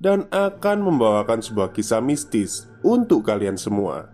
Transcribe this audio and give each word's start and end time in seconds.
dan 0.00 0.24
akan 0.32 0.80
membawakan 0.80 1.44
sebuah 1.44 1.76
kisah 1.76 2.00
mistis 2.00 2.64
untuk 2.80 3.28
kalian 3.28 3.60
semua. 3.60 4.08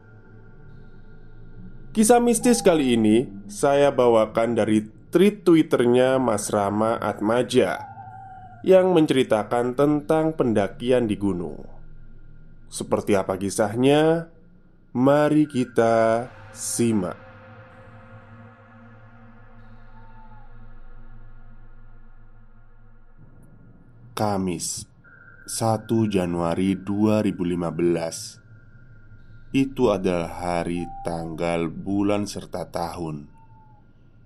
Kisah 1.95 2.21
mistis 2.21 2.61
kali 2.61 2.99
ini 2.99 3.31
saya 3.47 3.95
bawakan 3.95 4.59
dari 4.59 4.85
tweet 5.15 5.47
Twitternya 5.47 6.21
Mas 6.21 6.53
Rama 6.53 6.99
Atmaja 7.01 7.81
yang 8.67 8.93
menceritakan 8.93 9.79
tentang 9.79 10.35
pendakian 10.35 11.07
di 11.07 11.17
gunung. 11.17 11.65
Seperti 12.67 13.15
apa 13.15 13.39
kisahnya? 13.39 14.29
Mari 14.91 15.47
kita 15.47 16.27
simak. 16.51 17.17
Kamis 24.17 24.96
1 25.47 25.87
Januari 26.11 26.75
2015 26.75 29.55
Itu 29.55 29.95
adalah 29.95 30.43
hari, 30.43 30.91
tanggal, 31.07 31.71
bulan, 31.71 32.27
serta 32.27 32.67
tahun 32.67 33.31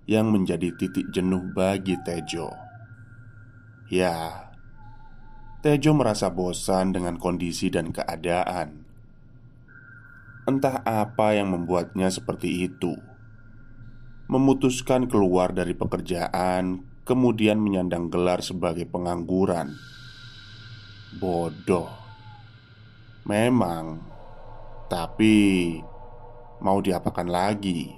Yang 0.09 0.26
menjadi 0.32 0.72
titik 0.80 1.12
jenuh 1.12 1.44
bagi 1.53 2.00
Tejo. 2.00 2.48
Ya 3.92 4.48
Tejo 5.60 5.92
merasa 5.92 6.32
bosan 6.32 6.97
dengan 6.97 7.20
kondisi 7.20 7.69
dan 7.69 7.92
keadaan. 7.92 8.88
Entah 10.48 10.80
apa 10.88 11.36
yang 11.36 11.53
membuatnya 11.53 12.09
seperti 12.09 12.64
itu. 12.64 12.97
Memutuskan 14.25 15.04
keluar 15.04 15.53
dari 15.53 15.76
pekerjaan 15.76 16.80
Kemudian 17.04 17.60
menyandang 17.60 18.09
gelar 18.09 18.41
sebagai 18.41 18.88
pengangguran 18.88 19.99
Bodoh. 21.19 21.91
Memang. 23.26 24.06
Tapi 24.91 25.78
Mau 26.60 26.84
diapakan 26.84 27.25
lagi? 27.25 27.88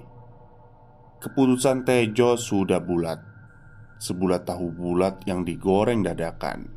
Keputusan 1.19 1.83
Tejo 1.83 2.39
sudah 2.39 2.79
bulat. 2.79 3.19
Sebulat 3.99 4.47
tahu 4.47 4.71
bulat 4.71 5.19
yang 5.27 5.43
digoreng 5.43 5.99
dadakan. 5.99 6.71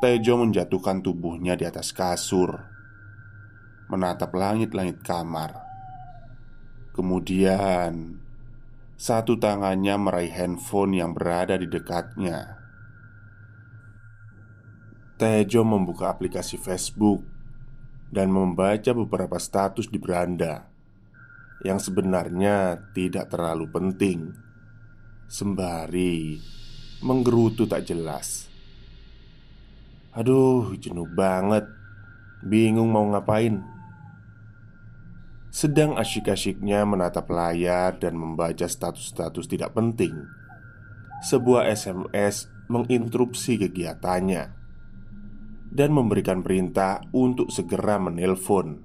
Tejo 0.00 0.40
menjatuhkan 0.40 1.04
tubuhnya 1.04 1.60
di 1.60 1.68
atas 1.68 1.92
kasur. 1.92 2.56
Menatap 3.92 4.32
langit-langit 4.32 5.04
kamar. 5.04 5.60
Kemudian 6.96 8.24
Satu 8.96 9.36
tangannya 9.36 9.92
meraih 10.00 10.32
handphone 10.32 10.96
yang 10.96 11.12
berada 11.12 11.60
di 11.60 11.68
dekatnya 11.68 12.55
Tejo 15.16 15.64
membuka 15.64 16.12
aplikasi 16.12 16.60
Facebook 16.60 17.24
dan 18.12 18.28
membaca 18.28 18.92
beberapa 18.92 19.40
status 19.40 19.88
di 19.88 19.96
beranda 19.96 20.68
yang 21.64 21.80
sebenarnya 21.80 22.84
tidak 22.92 23.32
terlalu 23.32 23.64
penting, 23.72 24.36
sembari 25.24 26.36
menggerutu 27.00 27.64
tak 27.64 27.88
jelas. 27.88 28.52
Aduh, 30.12 30.76
jenuh 30.76 31.08
banget, 31.08 31.64
bingung 32.44 32.92
mau 32.92 33.08
ngapain. 33.08 33.64
Sedang 35.48 35.96
asyik-asyiknya 35.96 36.84
menatap 36.84 37.32
layar 37.32 37.96
dan 37.96 38.20
membaca 38.20 38.68
status-status 38.68 39.48
tidak 39.48 39.72
penting. 39.72 40.28
Sebuah 41.24 41.72
SMS 41.72 42.52
menginterupsi 42.68 43.56
kegiatannya 43.56 44.55
dan 45.76 45.92
memberikan 45.92 46.40
perintah 46.40 47.04
untuk 47.12 47.52
segera 47.52 48.00
menelpon. 48.00 48.80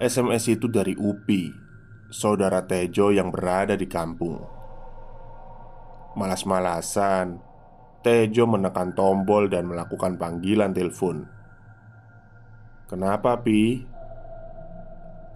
SMS 0.00 0.48
itu 0.48 0.64
dari 0.72 0.96
Upi, 0.96 1.52
saudara 2.08 2.64
Tejo 2.64 3.12
yang 3.12 3.28
berada 3.28 3.76
di 3.76 3.84
kampung. 3.84 4.40
Malas-malasan, 6.16 7.36
Tejo 8.00 8.48
menekan 8.48 8.96
tombol 8.96 9.52
dan 9.52 9.68
melakukan 9.68 10.16
panggilan 10.16 10.72
telepon. 10.72 11.28
"Kenapa, 12.88 13.44
Pi?" 13.44 13.84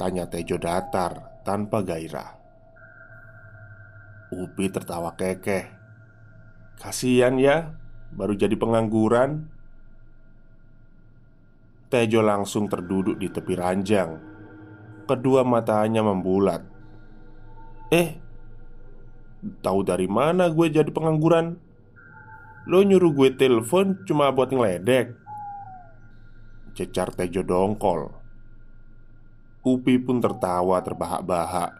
tanya 0.00 0.24
Tejo 0.32 0.56
datar 0.56 1.44
tanpa 1.44 1.84
gairah. 1.84 2.40
Upi 4.32 4.72
tertawa 4.72 5.12
kekeh. 5.12 5.64
"Kasihan 6.80 7.36
ya, 7.36 7.76
baru 8.16 8.32
jadi 8.32 8.56
pengangguran." 8.56 9.57
Tejo 11.88 12.20
langsung 12.20 12.68
terduduk 12.68 13.16
di 13.16 13.32
tepi 13.32 13.56
ranjang. 13.56 14.20
Kedua 15.08 15.40
matanya 15.40 16.04
membulat. 16.04 16.60
Eh, 17.88 18.20
tahu 19.64 19.80
dari 19.88 20.04
mana 20.04 20.52
gue 20.52 20.68
jadi 20.68 20.92
pengangguran? 20.92 21.56
Lo 22.68 22.84
nyuruh 22.84 23.16
gue 23.16 23.32
telepon 23.40 24.04
cuma 24.04 24.28
buat 24.28 24.52
ngeledek. 24.52 25.16
Cecar 26.76 27.16
Tejo 27.16 27.40
dongkol. 27.40 28.12
Upi 29.64 29.96
pun 29.96 30.20
tertawa 30.20 30.84
terbahak-bahak 30.84 31.72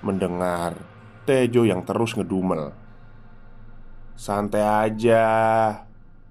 mendengar 0.00 0.80
Tejo 1.28 1.68
yang 1.68 1.84
terus 1.84 2.16
ngedumel. 2.16 2.72
Santai 4.16 4.64
aja. 4.64 5.24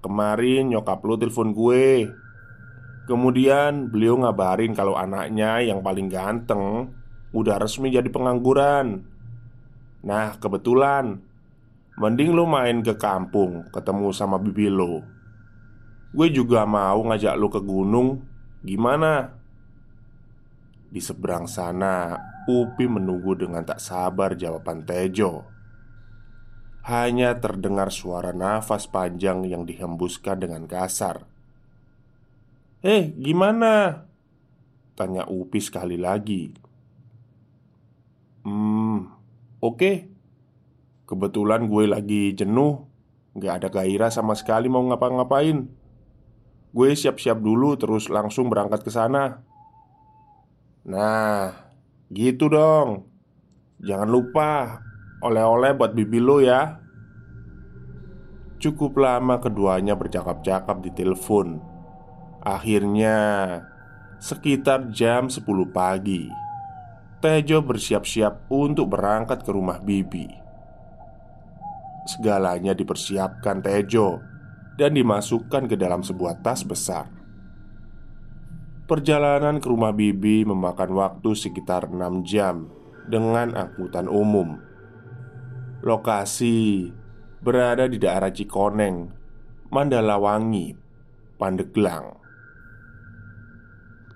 Kemarin 0.02 0.74
nyokap 0.74 0.98
lo 1.06 1.14
telepon 1.14 1.54
gue 1.54 2.10
Kemudian 3.04 3.92
beliau 3.92 4.16
ngabarin 4.16 4.72
kalau 4.72 4.96
anaknya 4.96 5.60
yang 5.60 5.84
paling 5.84 6.08
ganteng 6.08 6.92
Udah 7.36 7.60
resmi 7.60 7.92
jadi 7.92 8.08
pengangguran 8.08 9.04
Nah 10.04 10.40
kebetulan 10.40 11.20
Mending 12.00 12.32
lo 12.32 12.48
main 12.48 12.80
ke 12.80 12.96
kampung 12.96 13.68
Ketemu 13.68 14.08
sama 14.16 14.40
bibi 14.40 14.72
lo 14.72 15.04
Gue 16.14 16.32
juga 16.32 16.64
mau 16.64 17.04
ngajak 17.04 17.34
lo 17.36 17.52
ke 17.52 17.60
gunung 17.60 18.24
Gimana? 18.64 19.28
Di 20.88 21.02
seberang 21.02 21.44
sana 21.44 22.16
Upi 22.44 22.84
menunggu 22.84 23.32
dengan 23.32 23.64
tak 23.64 23.80
sabar 23.80 24.36
jawaban 24.36 24.84
Tejo. 24.84 25.48
Hanya 26.84 27.40
terdengar 27.40 27.88
suara 27.88 28.36
nafas 28.36 28.84
panjang 28.84 29.48
yang 29.48 29.64
dihembuskan 29.64 30.44
dengan 30.44 30.68
kasar. 30.68 31.24
"Eh, 32.84 33.16
gimana?" 33.16 34.04
tanya 34.92 35.24
Upi 35.24 35.58
sekali 35.58 35.96
lagi. 35.96 36.52
"Hmm, 38.44 39.08
oke. 39.64 39.92
Kebetulan 41.04 41.68
gue 41.68 41.84
lagi 41.88 42.36
jenuh, 42.36 42.84
gak 43.36 43.64
ada 43.64 43.68
gairah 43.72 44.12
sama 44.12 44.36
sekali 44.36 44.68
mau 44.68 44.84
ngapa-ngapain. 44.84 45.68
Gue 46.74 46.88
siap-siap 46.92 47.40
dulu 47.40 47.80
terus 47.80 48.12
langsung 48.12 48.52
berangkat 48.52 48.84
ke 48.84 48.92
sana." 48.92 49.40
Nah, 50.84 51.56
gitu 52.12 52.52
dong. 52.52 53.08
Jangan 53.80 54.08
lupa 54.08 54.80
oleh-oleh 55.24 55.72
buat 55.72 55.96
bibi 55.96 56.20
lo 56.20 56.44
ya. 56.44 56.84
Cukup 58.60 58.96
lama 59.00 59.40
keduanya 59.40 59.96
bercakap-cakap 59.96 60.84
di 60.84 60.92
telepon. 60.92 61.73
Akhirnya, 62.44 63.16
sekitar 64.20 64.92
jam 64.92 65.32
10 65.32 65.40
pagi, 65.72 66.28
Tejo 67.24 67.64
bersiap-siap 67.64 68.52
untuk 68.52 68.92
berangkat 68.92 69.48
ke 69.48 69.50
rumah 69.56 69.80
bibi. 69.80 70.28
Segalanya 72.04 72.76
dipersiapkan 72.76 73.64
Tejo 73.64 74.20
dan 74.76 74.92
dimasukkan 74.92 75.72
ke 75.72 75.76
dalam 75.80 76.04
sebuah 76.04 76.44
tas 76.44 76.68
besar. 76.68 77.08
Perjalanan 78.84 79.56
ke 79.56 79.72
rumah 79.72 79.96
bibi 79.96 80.44
memakan 80.44 80.92
waktu 81.00 81.32
sekitar 81.32 81.88
6 81.88 82.28
jam 82.28 82.68
dengan 83.08 83.56
angkutan 83.56 84.04
umum. 84.04 84.60
Lokasi 85.80 86.92
berada 87.40 87.88
di 87.88 87.96
daerah 87.96 88.28
Cikoneng, 88.28 89.08
Mandalawangi, 89.72 90.76
Pandeglang. 91.40 92.23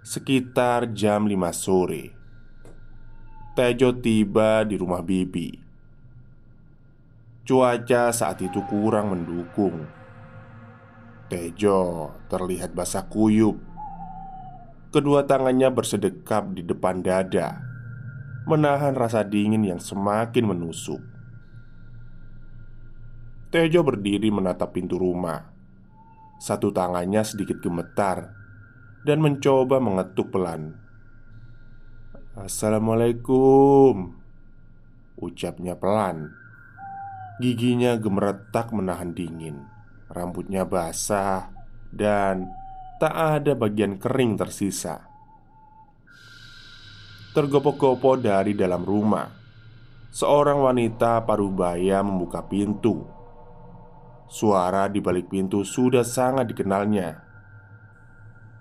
Sekitar 0.08 0.96
jam 0.96 1.28
5 1.28 1.52
sore. 1.52 2.16
Tejo 3.52 3.92
tiba 4.00 4.64
di 4.64 4.80
rumah 4.80 5.04
bibi. 5.04 5.52
Cuaca 7.44 8.08
saat 8.08 8.40
itu 8.40 8.56
kurang 8.72 9.12
mendukung. 9.12 9.84
Tejo 11.28 12.08
terlihat 12.32 12.72
basah 12.72 13.04
kuyup. 13.04 13.60
Kedua 14.96 15.28
tangannya 15.28 15.68
bersedekap 15.68 16.56
di 16.56 16.64
depan 16.64 17.04
dada 17.04 17.60
Menahan 18.48 18.96
rasa 18.96 19.28
dingin 19.28 19.60
yang 19.60 19.76
semakin 19.76 20.48
menusuk. 20.48 21.04
Tejo 23.52 23.84
berdiri 23.84 24.32
menatap 24.32 24.72
pintu 24.72 24.96
rumah. 24.96 25.52
Satu 26.40 26.72
tangannya 26.72 27.20
sedikit 27.28 27.60
gemetar 27.60 28.37
Dan 29.06 29.22
mencoba 29.22 29.78
mengetuk 29.78 30.34
pelan. 30.34 30.74
Assalamualaikum 32.34 34.18
Ucapnya 35.18 35.78
pelan. 35.78 36.34
Giginya 37.38 37.94
gemeretak 37.94 38.74
menahan 38.74 39.14
dingin. 39.14 39.66
Rambutnya 40.10 40.66
basah 40.66 41.50
Dan 41.94 42.50
Tak 42.98 43.14
ada 43.14 43.54
bagian 43.54 44.02
kering 44.02 44.34
tersisa. 44.34 45.06
Tergopoh-gopoh 47.38 48.18
dari 48.18 48.58
dalam 48.58 48.82
rumah 48.82 49.30
Seorang 50.10 50.64
wanita 50.64 51.22
parubaya 51.22 52.02
membuka 52.02 52.42
pintu. 52.42 53.06
Suara 54.26 54.90
di 54.90 54.98
balik 54.98 55.30
pintu 55.30 55.62
sudah 55.62 56.02
sangat 56.02 56.50
dikenalnya 56.50 57.27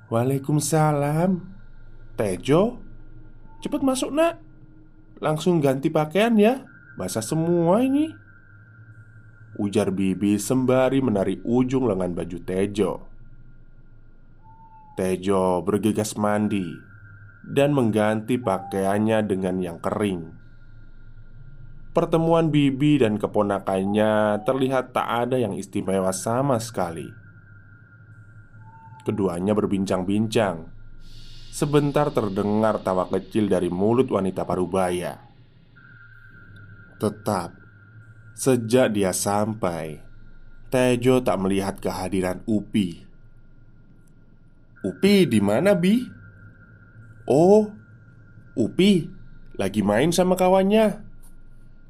Waalaikumsalam. 0.07 1.44
Tejo? 2.15 2.80
Cepet 3.59 3.81
masuk 3.83 4.15
nak. 4.15 4.39
Langsung 5.19 5.59
ganti 5.59 5.92
pakaian 5.92 6.33
ya. 6.39 6.63
Basah 6.95 7.21
semua 7.21 7.83
ini. 7.83 8.09
Ujar 9.57 9.89
Bibi 9.92 10.38
sembari 10.38 11.01
menarik 11.01 11.42
ujung 11.44 11.89
lengan 11.89 12.13
baju 12.13 12.38
Tejo. 12.45 12.94
Tejo 14.98 15.62
bergegas 15.62 16.18
mandi 16.18 16.65
dan 17.45 17.74
mengganti 17.74 18.39
pakaiannya 18.39 19.19
dengan 19.27 19.62
yang 19.62 19.77
kering. 19.77 20.33
Pertemuan 21.94 22.54
Bibi 22.54 23.01
dan 23.01 23.18
keponakannya 23.18 24.45
terlihat 24.45 24.94
tak 24.94 25.09
ada 25.27 25.42
yang 25.42 25.57
istimewa 25.57 26.13
sama 26.13 26.62
sekali. 26.62 27.26
Keduanya 29.07 29.56
berbincang-bincang. 29.56 30.68
Sebentar 31.48 32.12
terdengar 32.12 32.83
tawa 32.83 33.07
kecil 33.07 33.48
dari 33.48 33.71
mulut 33.71 34.12
wanita 34.12 34.44
parubaya. 34.44 35.15
Tetap, 37.00 37.56
sejak 38.36 38.92
dia 38.92 39.15
sampai, 39.15 40.04
Tejo 40.68 41.24
tak 41.24 41.39
melihat 41.39 41.80
kehadiran 41.80 42.44
Upi 42.44 43.07
Upi 44.88 45.25
di 45.25 45.39
mana, 45.44 45.74
Bi? 45.74 46.00
Oh, 47.27 47.68
Upi 48.56 49.09
lagi 49.57 49.81
main 49.81 50.13
sama 50.13 50.38
kawannya. 50.38 51.01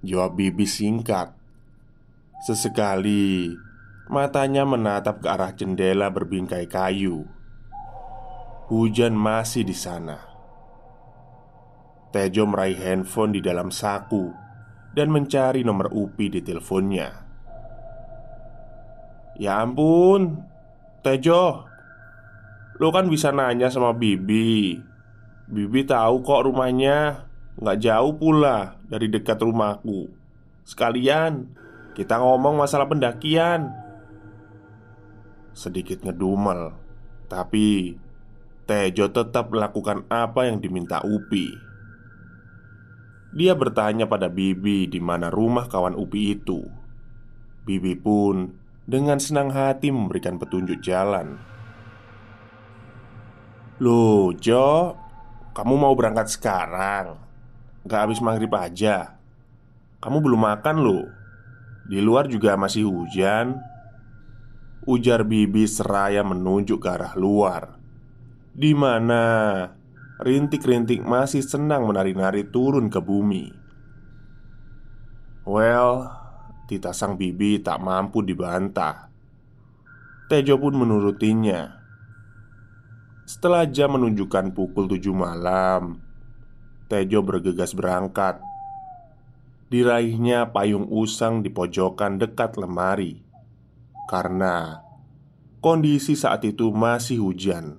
Jawab 0.02 0.40
Bibi 0.40 0.64
singkat. 0.64 1.36
Sesekali 2.48 3.52
matanya 4.08 4.64
menatap 4.64 5.24
ke 5.24 5.28
arah 5.28 5.52
jendela 5.56 6.12
berbingkai 6.12 6.68
kayu. 6.68 7.28
Hujan 8.68 9.16
masih 9.16 9.64
di 9.64 9.76
sana. 9.76 10.20
Tejo 12.12 12.48
meraih 12.48 12.76
handphone 12.76 13.36
di 13.36 13.42
dalam 13.44 13.72
saku 13.72 14.32
dan 14.96 15.12
mencari 15.12 15.64
nomor 15.64 15.92
Upi 15.92 16.32
di 16.32 16.40
teleponnya. 16.44 17.28
Ya 19.38 19.62
ampun, 19.62 20.42
Tejo, 21.06 21.70
Lo 22.78 22.94
kan 22.94 23.10
bisa 23.10 23.34
nanya 23.34 23.70
sama 23.70 23.94
Bibi 23.94 24.82
Bibi 25.50 25.82
tahu 25.86 26.26
kok 26.26 26.46
rumahnya 26.46 27.30
Nggak 27.58 27.78
jauh 27.82 28.14
pula 28.18 28.78
dari 28.86 29.10
dekat 29.10 29.42
rumahku 29.42 30.10
Sekalian 30.62 31.54
Kita 31.94 32.22
ngomong 32.22 32.58
masalah 32.58 32.86
pendakian 32.86 33.87
Sedikit 35.58 36.06
ngedumel. 36.06 36.78
Tapi 37.26 37.98
Tejo 38.70 39.10
tetap 39.10 39.50
melakukan 39.50 40.06
apa 40.06 40.46
yang 40.46 40.62
diminta 40.62 41.02
Upi. 41.02 41.50
Dia 43.34 43.58
bertanya 43.58 44.06
pada 44.06 44.30
Bibi 44.30 44.86
di 44.86 45.02
mana 45.02 45.34
rumah 45.34 45.66
kawan 45.66 45.98
Upi 45.98 46.38
itu. 46.38 46.62
Bibi 47.66 47.98
pun 47.98 48.54
dengan 48.86 49.18
senang 49.18 49.50
hati 49.50 49.90
memberikan 49.90 50.38
petunjuk 50.38 50.78
jalan. 50.86 51.42
Loh, 53.82 54.30
Jo 54.38 54.94
Kamu 55.58 55.74
mau 55.74 55.98
berangkat 55.98 56.38
sekarang? 56.38 57.18
Gak 57.90 58.06
habis 58.06 58.22
maghrib 58.22 58.54
aja. 58.54 59.18
Kamu 59.98 60.22
belum 60.22 60.44
makan 60.44 60.78
loh. 60.86 61.06
Di 61.90 61.98
luar 61.98 62.30
juga 62.30 62.54
masih 62.54 62.86
hujan 62.86 63.58
Ujar 64.88 65.28
Bibi 65.28 65.68
seraya 65.68 66.24
menunjuk 66.24 66.80
ke 66.80 66.88
arah 66.88 67.12
luar 67.20 67.76
di 68.56 68.72
mana 68.72 69.22
rintik-rintik 70.24 71.04
masih 71.04 71.44
senang 71.44 71.86
menari-nari 71.86 72.48
turun 72.48 72.88
ke 72.88 72.98
bumi. 72.98 73.52
Well, 75.44 76.08
tita 76.72 76.96
sang 76.96 77.20
bibi 77.20 77.60
tak 77.60 77.84
mampu 77.84 78.24
dibantah. 78.24 79.12
Tejo 80.32 80.56
pun 80.56 80.80
menurutinya. 80.80 81.84
Setelah 83.28 83.68
jam 83.68 84.00
menunjukkan 84.00 84.56
pukul 84.56 84.88
tujuh 84.88 85.12
malam 85.12 86.00
Tejo 86.88 87.20
bergegas 87.28 87.76
berangkat 87.76 88.40
Diraihnya 89.68 90.56
payung 90.56 90.88
usang 90.88 91.44
di 91.44 91.52
pojokan 91.52 92.24
dekat 92.24 92.56
lemari 92.56 93.27
Karena 94.08 94.82
Kondisi 95.60 96.16
saat 96.16 96.48
itu 96.48 96.72
masih 96.72 97.22
hujan 97.22 97.78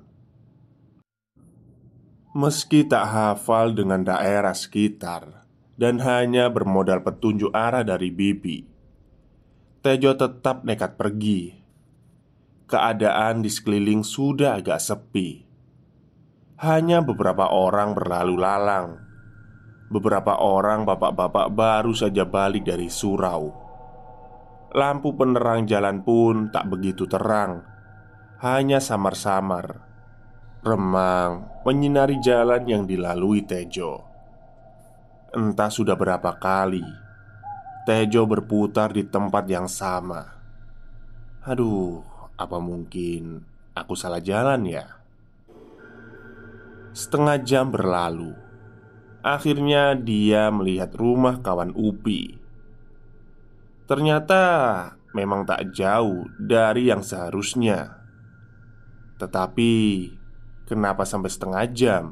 Meski 2.36 2.84
tak 2.84 3.08
hafal 3.08 3.72
dengan 3.72 4.04
daerah 4.04 4.52
sekitar 4.52 5.48
Dan 5.74 5.98
hanya 6.04 6.52
bermodal 6.52 7.02
petunjuk 7.02 7.50
arah 7.50 7.82
dari 7.82 8.12
bibi 8.12 8.68
Tejo 9.80 10.14
tetap 10.14 10.62
nekat 10.68 11.00
pergi 11.00 11.58
keadaan 12.68 13.40
di 13.40 13.48
sekeliling 13.48 14.04
sudah 14.04 14.60
agak 14.60 14.78
sepi. 14.78 15.48
Hanya 16.60 17.00
beberapa 17.00 17.48
orang 17.48 17.96
berlalu 17.96 18.36
lalang. 18.36 19.08
beberapa 19.88 20.36
orang 20.36 20.84
bapak-bapak 20.84 21.48
baru 21.48 21.96
saja 21.96 22.28
balik 22.28 22.68
dari 22.68 22.92
surau. 22.92 23.67
Lampu 24.68 25.16
penerang 25.16 25.64
jalan 25.64 26.04
pun 26.04 26.52
tak 26.52 26.68
begitu 26.68 27.08
terang, 27.08 27.64
hanya 28.44 28.84
samar-samar. 28.84 29.88
Remang 30.60 31.62
menyinari 31.64 32.20
jalan 32.20 32.66
yang 32.68 32.82
dilalui 32.84 33.46
Tejo. 33.48 34.04
Entah 35.32 35.70
sudah 35.70 35.94
berapa 35.94 36.36
kali 36.36 36.84
Tejo 37.88 38.28
berputar 38.28 38.92
di 38.92 39.08
tempat 39.08 39.48
yang 39.48 39.64
sama. 39.64 40.36
Aduh, 41.48 42.04
apa 42.36 42.60
mungkin 42.60 43.40
aku 43.72 43.96
salah 43.96 44.20
jalan 44.20 44.68
ya? 44.68 44.84
Setengah 46.92 47.40
jam 47.40 47.72
berlalu. 47.72 48.36
Akhirnya 49.24 49.96
dia 49.96 50.52
melihat 50.52 50.92
rumah 51.00 51.40
kawan 51.40 51.72
Upi. 51.72 52.36
Ternyata 53.88 54.44
memang 55.16 55.48
tak 55.48 55.72
jauh 55.72 56.28
dari 56.36 56.92
yang 56.92 57.00
seharusnya. 57.00 58.04
Tetapi 59.16 59.72
kenapa 60.68 61.08
sampai 61.08 61.32
setengah 61.32 61.64
jam? 61.72 62.04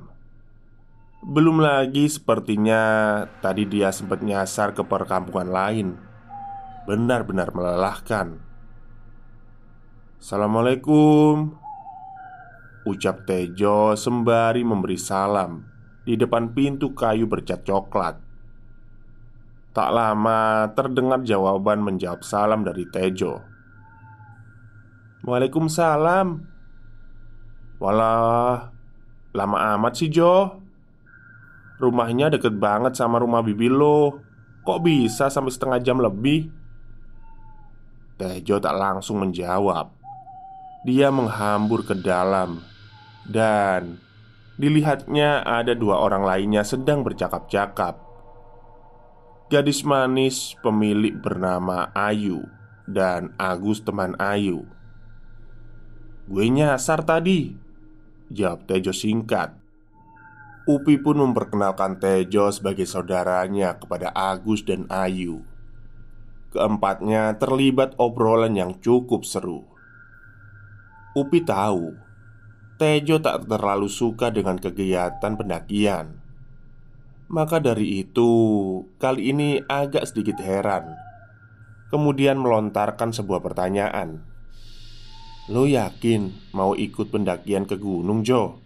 Belum 1.20 1.60
lagi 1.60 2.08
sepertinya 2.08 2.80
tadi 3.44 3.68
dia 3.68 3.92
sempat 3.92 4.22
nyasar 4.22 4.76
ke 4.76 4.84
perkampungan 4.84 5.48
lain 5.48 5.88
Benar-benar 6.84 7.50
melelahkan 7.50 8.36
Assalamualaikum 10.22 11.56
Ucap 12.86 13.26
Tejo 13.26 13.98
sembari 13.98 14.62
memberi 14.62 15.00
salam 15.00 15.66
Di 16.04 16.14
depan 16.14 16.54
pintu 16.54 16.94
kayu 16.94 17.26
bercat 17.26 17.64
coklat 17.64 18.25
Tak 19.76 19.92
lama 19.92 20.72
terdengar 20.72 21.20
jawaban 21.20 21.84
menjawab 21.84 22.24
salam 22.24 22.64
dari 22.64 22.88
Tejo. 22.88 23.44
Waalaikumsalam. 25.28 26.40
Walah 27.76 28.72
Lama 29.36 29.76
amat 29.76 30.00
sih 30.00 30.08
Jo. 30.08 30.64
Rumahnya 31.76 32.32
deket 32.32 32.56
banget 32.56 32.96
sama 32.96 33.20
rumah 33.20 33.44
bibi 33.44 33.68
lo. 33.68 34.24
Kok 34.64 34.80
bisa 34.80 35.28
sampai 35.28 35.52
setengah 35.52 35.84
jam 35.84 36.00
lebih? 36.00 36.48
Tejo 38.16 38.56
tak 38.56 38.72
langsung 38.80 39.20
menjawab. 39.20 39.92
Dia 40.88 41.12
menghambur 41.12 41.84
ke 41.84 41.98
dalam 42.00 42.64
Dan 43.28 44.00
Dilihatnya 44.56 45.44
ada 45.44 45.76
dua 45.76 46.00
orang 46.00 46.24
lainnya 46.24 46.64
sedang 46.64 47.04
bercakap-cakap 47.04 48.05
Gadis 49.46 49.86
manis 49.86 50.58
pemilik 50.58 51.14
bernama 51.22 51.94
Ayu 51.94 52.50
Dan 52.82 53.30
Agus 53.38 53.78
teman 53.78 54.18
Ayu 54.18 54.66
Gue 56.26 56.50
nyasar 56.50 57.06
tadi 57.06 57.54
Jawab 58.26 58.66
Tejo 58.66 58.90
singkat 58.90 59.54
Upi 60.66 60.98
pun 60.98 61.22
memperkenalkan 61.22 62.02
Tejo 62.02 62.50
sebagai 62.50 62.90
saudaranya 62.90 63.78
kepada 63.78 64.10
Agus 64.10 64.66
dan 64.66 64.90
Ayu. 64.90 65.46
Keempatnya 66.50 67.38
terlibat 67.38 67.94
obrolan 68.02 68.58
yang 68.58 68.74
cukup 68.82 69.22
seru. 69.22 69.62
Upi 71.14 71.46
tahu 71.46 71.94
Tejo 72.82 73.22
tak 73.22 73.46
terlalu 73.46 73.86
suka 73.86 74.34
dengan 74.34 74.58
kegiatan 74.58 75.38
pendakian. 75.38 76.25
Maka 77.26 77.58
dari 77.58 78.06
itu, 78.06 78.30
kali 79.02 79.34
ini 79.34 79.58
agak 79.66 80.06
sedikit 80.06 80.38
heran. 80.38 80.94
Kemudian 81.90 82.38
melontarkan 82.38 83.10
sebuah 83.10 83.42
pertanyaan. 83.42 84.22
"Lo 85.50 85.66
yakin 85.66 86.54
mau 86.54 86.78
ikut 86.78 87.10
pendakian 87.10 87.66
ke 87.66 87.78
gunung, 87.78 88.22
Jo?" 88.22 88.62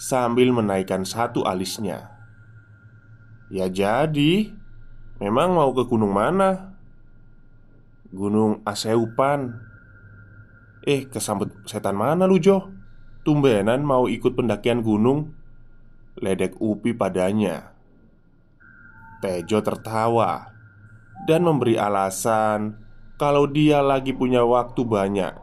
sambil 0.00 0.50
menaikkan 0.50 1.06
satu 1.06 1.46
alisnya. 1.46 2.10
"Ya, 3.54 3.70
jadi 3.70 4.50
memang 5.22 5.54
mau 5.54 5.70
ke 5.70 5.86
gunung 5.86 6.10
mana?" 6.10 6.74
"Gunung 8.10 8.66
Aseupan." 8.66 9.62
"Eh, 10.82 11.06
kesambet 11.06 11.54
setan 11.70 11.94
mana 11.94 12.26
lu, 12.26 12.42
Jo? 12.42 12.66
Tumbenan 13.22 13.86
mau 13.86 14.10
ikut 14.10 14.34
pendakian 14.34 14.82
gunung?" 14.82 15.38
Ledek 16.20 16.60
Upi 16.60 16.92
padanya. 16.92 17.72
Tejo 19.24 19.64
tertawa 19.64 20.52
dan 21.24 21.44
memberi 21.44 21.80
alasan 21.80 22.76
kalau 23.16 23.48
dia 23.48 23.80
lagi 23.84 24.12
punya 24.16 24.44
waktu 24.44 24.80
banyak 24.84 25.34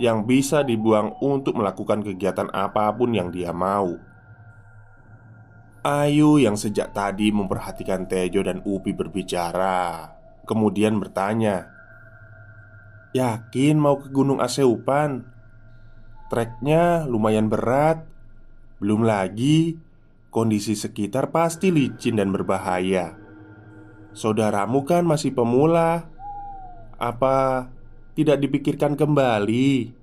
yang 0.00 0.24
bisa 0.24 0.64
dibuang 0.64 1.16
untuk 1.20 1.56
melakukan 1.60 2.00
kegiatan 2.00 2.48
apa 2.52 2.88
pun 2.96 3.12
yang 3.12 3.28
dia 3.28 3.52
mau. 3.52 3.96
Ayu 5.84 6.40
yang 6.40 6.56
sejak 6.56 6.96
tadi 6.96 7.28
memperhatikan 7.28 8.08
Tejo 8.08 8.40
dan 8.40 8.64
Upi 8.64 8.96
berbicara, 8.96 10.16
kemudian 10.48 10.96
bertanya, 10.96 11.68
"Yakin 13.12 13.76
mau 13.76 14.00
ke 14.00 14.08
Gunung 14.08 14.40
Aseupan? 14.40 15.28
Treknya 16.32 17.04
lumayan 17.04 17.52
berat, 17.52 18.00
belum 18.80 19.04
lagi 19.04 19.76
kondisi 20.34 20.74
sekitar 20.74 21.30
pasti 21.30 21.70
licin 21.70 22.18
dan 22.18 22.34
berbahaya. 22.34 23.14
Saudaramu 24.10 24.82
kan 24.82 25.06
masih 25.06 25.30
pemula, 25.30 26.10
apa 26.98 27.70
tidak 28.18 28.42
dipikirkan 28.42 28.98
kembali. 28.98 29.94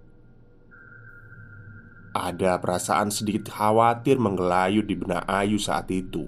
Ada 2.11 2.59
perasaan 2.59 3.07
sedikit 3.07 3.55
khawatir 3.55 4.19
menggelayut 4.19 4.83
di 4.83 4.99
benak 4.99 5.23
Ayu 5.31 5.55
saat 5.55 5.87
itu. 5.91 6.27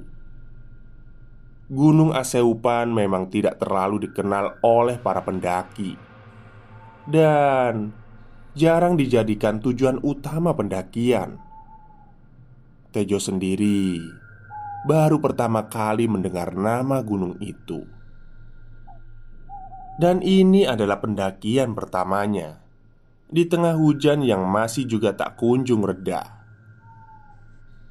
Gunung 1.68 2.16
Aseupan 2.16 2.88
memang 2.92 3.28
tidak 3.28 3.60
terlalu 3.60 4.08
dikenal 4.08 4.64
oleh 4.64 4.96
para 4.96 5.20
pendaki, 5.28 6.00
dan 7.04 7.92
jarang 8.56 8.96
dijadikan 8.96 9.60
tujuan 9.60 10.00
utama 10.08 10.56
pendakian. 10.56 11.43
Tejo 12.94 13.18
sendiri. 13.18 13.98
Baru 14.86 15.18
pertama 15.18 15.66
kali 15.66 16.06
mendengar 16.06 16.54
nama 16.54 17.02
gunung 17.02 17.42
itu. 17.42 17.82
Dan 19.98 20.22
ini 20.22 20.70
adalah 20.70 21.02
pendakian 21.02 21.74
pertamanya. 21.74 22.62
Di 23.34 23.50
tengah 23.50 23.82
hujan 23.82 24.22
yang 24.22 24.46
masih 24.46 24.86
juga 24.86 25.18
tak 25.18 25.42
kunjung 25.42 25.82
reda. 25.82 26.46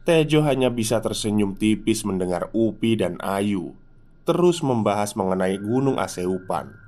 Tejo 0.07 0.47
hanya 0.47 0.71
bisa 0.71 1.03
tersenyum 1.03 1.59
tipis 1.59 2.07
mendengar 2.07 2.55
Upi 2.55 2.95
dan 2.95 3.19
Ayu 3.19 3.75
Terus 4.23 4.63
membahas 4.63 5.19
mengenai 5.19 5.59
Gunung 5.59 5.99
Aseupan. 5.99 6.79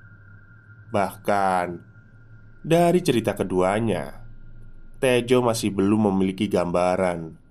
Bahkan 0.94 1.83
Dari 2.62 3.02
cerita 3.02 3.35
keduanya 3.35 4.23
Tejo 5.02 5.42
masih 5.42 5.75
belum 5.75 6.14
memiliki 6.14 6.47
gambaran 6.47 7.43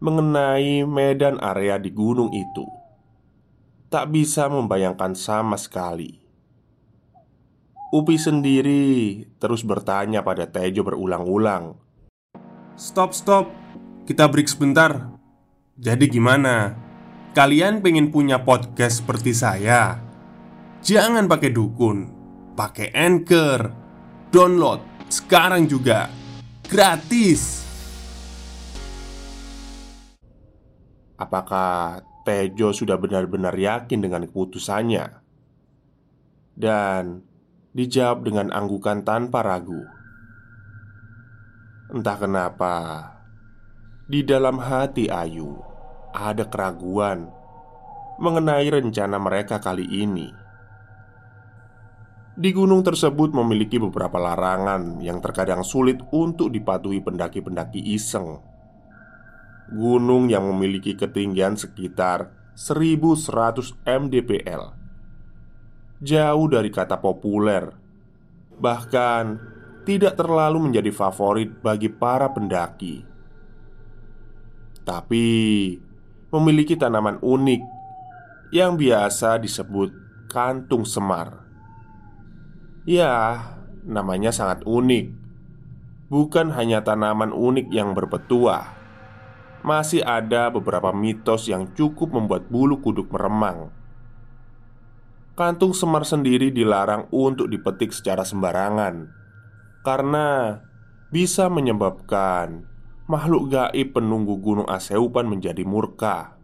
Mengenai 0.00 0.80
medan 0.88 1.36
area 1.44 1.76
di 1.76 1.92
gunung 1.92 2.32
itu. 2.32 2.64
Tak 3.92 4.08
bisa 4.08 4.48
membayangkan 4.48 5.12
sama 5.12 5.60
sekali. 5.60 6.16
Upi 7.92 8.16
sendiri 8.16 9.28
terus 9.36 9.60
bertanya 9.60 10.24
pada 10.24 10.48
Tejo 10.48 10.88
berulang-ulang. 10.88 11.76
Stop, 12.80 13.12
stop. 13.12 13.52
Kita 14.08 14.24
break 14.24 14.48
sebentar. 14.48 15.12
Jadi 15.76 16.08
gimana? 16.08 16.72
Kalian 17.36 17.84
pengen 17.84 18.08
punya 18.08 18.40
podcast 18.40 19.04
seperti 19.04 19.36
saya? 19.36 20.00
Jangan 20.80 21.28
pakai 21.28 21.52
dukun. 21.52 22.08
Pakai 22.56 22.88
Anchor. 22.96 23.68
Download 24.32 24.80
sekarang 25.12 25.68
juga. 25.68 26.08
Gratis 26.64 27.59
Apakah 31.20 32.00
Tejo 32.24 32.72
sudah 32.72 32.96
benar-benar 32.96 33.52
yakin 33.52 34.00
dengan 34.00 34.24
keputusannya? 34.24 35.20
Dan 36.56 37.28
Dijawab 37.70 38.26
dengan 38.26 38.50
anggukan 38.50 39.06
tanpa 39.06 39.46
ragu. 39.46 39.84
Entah 41.92 42.18
kenapa 42.18 42.74
Di 44.10 44.26
dalam 44.26 44.58
hati 44.58 45.06
Ayu 45.06 45.54
Ada 46.10 46.50
keraguan 46.50 47.30
Mengenai 48.18 48.66
rencana 48.66 49.22
mereka 49.22 49.62
kali 49.62 49.86
ini. 49.86 50.34
Di 52.34 52.50
gunung 52.50 52.82
tersebut 52.82 53.30
memiliki 53.36 53.78
beberapa 53.78 54.18
larangan 54.18 54.98
Yang 54.98 55.30
terkadang 55.30 55.62
sulit 55.62 56.02
untuk 56.10 56.50
dipatuhi 56.50 57.04
pendaki-pendaki 57.04 57.78
iseng 57.92 58.49
Gunung 59.70 60.26
yang 60.26 60.50
memiliki 60.50 60.98
ketinggian 60.98 61.54
sekitar 61.54 62.34
1100 62.58 63.78
mdpl 63.86 64.74
Jauh 66.02 66.46
dari 66.50 66.74
kata 66.74 66.98
populer. 66.98 67.70
Bahkan 68.58 69.24
tidak 69.86 70.18
terlalu 70.18 70.66
menjadi 70.66 70.90
favorit 70.90 71.62
bagi 71.62 71.86
para 71.86 72.26
pendaki. 72.34 73.06
Tapi 74.82 75.26
memiliki 76.34 76.74
tanaman 76.74 77.22
unik 77.22 77.62
Yang 78.50 78.72
biasa 78.74 79.38
disebut 79.38 79.94
kantung 80.26 80.82
semar. 80.82 81.46
Ya, 82.82 83.38
namanya 83.86 84.34
sangat 84.34 84.66
unik. 84.66 85.14
Bukan 86.10 86.50
hanya 86.58 86.82
tanaman 86.82 87.30
unik 87.30 87.70
yang 87.70 87.94
berpetuah 87.94 88.79
Masih 89.60 90.00
ada 90.00 90.48
beberapa 90.48 90.88
mitos 90.88 91.44
yang 91.44 91.68
cukup 91.76 92.16
membuat 92.16 92.48
bulu 92.48 92.80
kuduk 92.80 93.12
meremang. 93.12 93.68
Kantung 95.36 95.76
semar 95.76 96.08
sendiri 96.08 96.48
dilarang 96.48 97.08
untuk 97.12 97.48
dipetik 97.48 97.96
secara 97.96 98.28
sembarangan 98.28 99.08
Karena 99.80 100.52
bisa 101.08 101.48
menyebabkan 101.48 102.64
makhluk 103.08 103.52
gaib 103.52 103.96
penunggu 103.96 104.36
Gunung 104.40 104.68
Aseupan 104.68 105.28
menjadi 105.28 105.64
murka. 105.64 106.36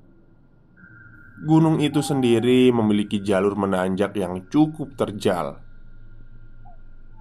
Gunung 1.45 1.81
itu 1.85 2.01
sendiri 2.01 2.73
memiliki 2.73 3.21
jalur 3.21 3.53
menanjak 3.57 4.17
yang 4.17 4.49
cukup 4.49 4.97
terjal. 4.97 5.61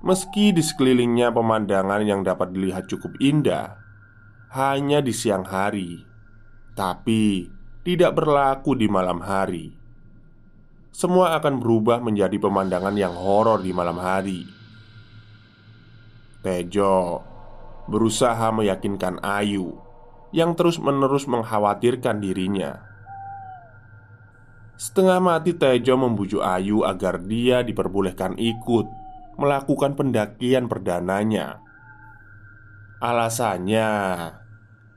Meski 0.04 0.56
di 0.56 0.64
sekelilingnya 0.64 1.36
pemandangan 1.36 2.04
yang 2.04 2.24
dapat 2.24 2.56
dilihat 2.56 2.88
cukup 2.88 3.16
indah 3.20 3.85
Hanya 4.56 5.04
di 5.04 5.12
siang 5.12 5.44
hari 5.44 6.00
Tapi 6.80 7.44
tidak 7.84 8.16
berlaku 8.16 8.72
di 8.80 8.88
malam 8.88 9.20
hari. 9.20 9.76
Semua 10.96 11.36
akan 11.36 11.60
berubah 11.60 12.00
menjadi 12.00 12.40
pemandangan 12.40 12.96
yang 12.96 13.12
horor 13.20 13.60
di 13.60 13.76
malam 13.76 14.00
hari. 14.00 14.48
Tejo 16.40 17.20
berusaha 17.92 18.48
meyakinkan 18.56 19.20
Ayu 19.28 19.76
Yang 20.32 20.56
terus-menerus 20.56 21.28
mengkhawatirkan 21.28 22.24
dirinya. 22.24 22.80
Setengah 24.80 25.20
mati 25.20 25.52
Tejo 25.52 26.00
membujuk 26.00 26.40
Ayu 26.40 26.88
agar 26.88 27.20
dia 27.20 27.60
diperbolehkan 27.60 28.40
ikut 28.40 28.88
melakukan 29.36 30.00
pendakian 30.00 30.72
perdananya. 30.72 31.60
Alasannya, 33.04 33.92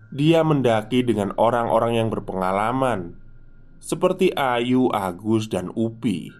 dia 0.08 0.40
mendaki 0.40 1.04
dengan 1.04 1.36
orang-orang 1.36 2.00
yang 2.00 2.08
berpengalaman 2.08 3.16
seperti 3.78 4.32
Ayu, 4.32 4.88
Agus, 4.90 5.48
dan 5.52 5.68
Upi, 5.76 6.32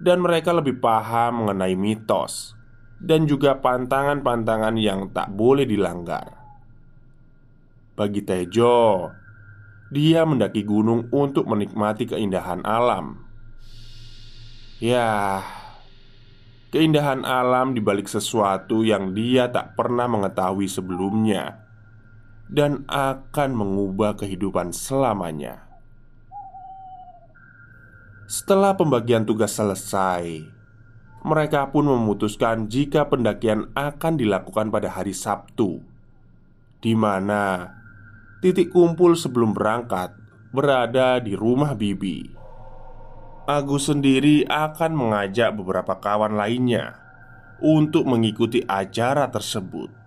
dan 0.00 0.24
mereka 0.24 0.56
lebih 0.56 0.80
paham 0.80 1.44
mengenai 1.44 1.76
mitos 1.76 2.56
dan 3.00 3.28
juga 3.28 3.60
pantangan-pantangan 3.60 4.76
yang 4.80 5.12
tak 5.12 5.32
boleh 5.32 5.68
dilanggar. 5.68 6.40
Bagi 7.94 8.24
Tejo, 8.26 9.12
dia 9.92 10.26
mendaki 10.26 10.66
gunung 10.66 11.06
untuk 11.14 11.46
menikmati 11.46 12.10
keindahan 12.10 12.64
alam. 12.66 13.22
Ya, 14.82 15.38
Keindahan 16.74 17.22
alam 17.22 17.70
di 17.70 17.78
balik 17.78 18.10
sesuatu 18.10 18.82
yang 18.82 19.14
dia 19.14 19.46
tak 19.46 19.78
pernah 19.78 20.10
mengetahui 20.10 20.66
sebelumnya 20.66 21.63
Dan 22.48 22.84
akan 22.86 23.50
mengubah 23.56 24.20
kehidupan 24.20 24.70
selamanya 24.76 25.64
Setelah 28.28 28.76
pembagian 28.76 29.24
tugas 29.24 29.56
selesai 29.56 30.44
Mereka 31.24 31.72
pun 31.72 31.88
memutuskan 31.88 32.68
jika 32.68 33.08
pendakian 33.08 33.72
akan 33.72 34.20
dilakukan 34.20 34.68
pada 34.68 34.92
hari 34.92 35.16
Sabtu 35.16 35.94
di 36.84 36.92
mana 36.92 37.72
titik 38.44 38.68
kumpul 38.68 39.16
sebelum 39.16 39.56
berangkat 39.56 40.12
berada 40.52 41.16
di 41.16 41.32
rumah 41.32 41.72
Bibi. 41.72 42.28
Agus 43.48 43.88
sendiri 43.88 44.44
akan 44.44 44.92
mengajak 44.92 45.56
beberapa 45.56 45.96
kawan 45.96 46.36
lainnya 46.36 47.00
untuk 47.64 48.04
mengikuti 48.04 48.60
acara 48.68 49.32
tersebut. 49.32 50.03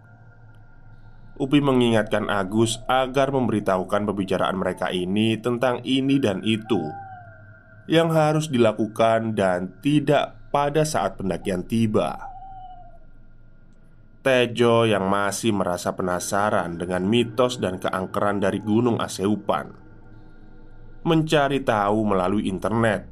Upi 1.37 1.61
mengingatkan 1.61 2.33
Agus 2.33 2.81
agar 2.89 3.29
memberitahukan 3.29 4.09
pembicaraan 4.09 4.57
mereka 4.57 4.89
ini 4.89 5.37
tentang 5.37 5.85
ini 5.85 6.17
dan 6.17 6.41
itu 6.41 6.81
yang 7.85 8.09
harus 8.09 8.49
dilakukan 8.49 9.37
dan 9.37 9.69
tidak 9.85 10.33
pada 10.49 10.81
saat 10.81 11.13
pendakian 11.21 11.61
tiba. 11.61 12.17
Tejo 14.25 14.89
yang 14.89 15.05
masih 15.07 15.53
merasa 15.53 15.93
penasaran 15.93 16.75
dengan 16.81 17.05
mitos 17.05 17.61
dan 17.61 17.77
keangkeran 17.77 18.41
dari 18.41 18.57
Gunung 18.59 18.97
Aseupan 18.97 19.87
mencari 21.07 21.63
tahu 21.63 22.03
melalui 22.03 22.51
internet. 22.51 23.07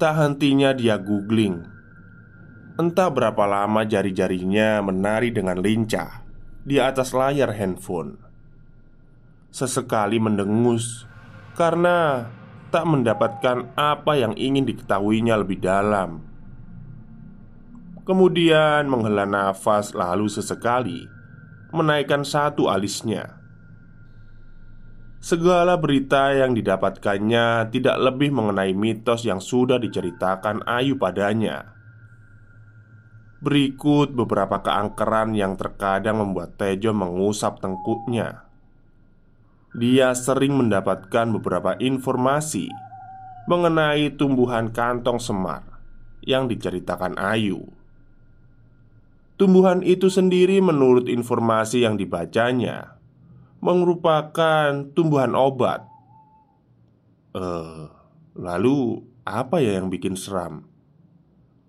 Tak 0.00 0.16
hentinya 0.16 0.74
dia 0.74 0.98
googling. 0.98 1.62
Entah 2.80 3.12
berapa 3.12 3.44
lama 3.44 3.84
jari-jarinya 3.84 4.80
menari 4.80 5.30
dengan 5.30 5.60
lincah 5.60 6.19
Di 6.60 6.76
atas 6.76 7.16
layar 7.16 7.56
handphone. 7.56 8.20
Sesekali 9.48 10.20
mendengus 10.20 11.08
Karena 11.56 12.28
tak 12.68 12.84
mendapatkan 12.84 13.72
apa 13.74 14.12
yang 14.20 14.36
ingin 14.36 14.68
diketahuinya 14.68 15.40
lebih 15.40 15.58
dalam. 15.58 16.20
Kemudian 18.04 18.86
menghela 18.92 19.24
nafas 19.24 19.96
lalu 19.96 20.28
sesekali 20.28 21.08
Menaikkan 21.72 22.28
satu 22.28 22.68
alisnya. 22.68 23.40
Segala 25.20 25.76
berita 25.76 26.32
yang 26.32 26.56
didapatkannya 26.56 27.70
tidak 27.72 27.96
lebih 28.00 28.32
mengenai 28.32 28.72
mitos 28.72 29.24
yang 29.24 29.40
sudah 29.40 29.76
diceritakan 29.76 30.64
Ayu 30.64 30.96
padanya. 30.96 31.79
Berikut 33.40 34.12
beberapa 34.12 34.60
keangkeran 34.60 35.32
yang 35.32 35.56
terkadang 35.56 36.20
membuat 36.20 36.60
Tejo 36.60 36.92
mengusap 36.92 37.64
tengkuknya. 37.64 38.44
Dia 39.72 40.12
sering 40.12 40.60
mendapatkan 40.60 41.40
beberapa 41.40 41.72
informasi 41.80 42.68
mengenai 43.48 44.12
tumbuhan 44.12 44.68
kantong 44.68 45.16
semar 45.16 45.64
yang 46.20 46.52
diceritakan 46.52 47.16
Ayu. 47.16 47.64
Tumbuhan 49.40 49.80
itu 49.80 50.12
sendiri, 50.12 50.60
menurut 50.60 51.08
informasi 51.08 51.88
yang 51.88 51.96
dibacanya, 51.96 53.00
merupakan 53.64 54.84
tumbuhan 54.92 55.32
obat. 55.32 55.88
Eh, 57.32 57.88
lalu 58.36 59.00
apa 59.24 59.64
ya 59.64 59.80
yang 59.80 59.88
bikin 59.88 60.12
seram? 60.12 60.68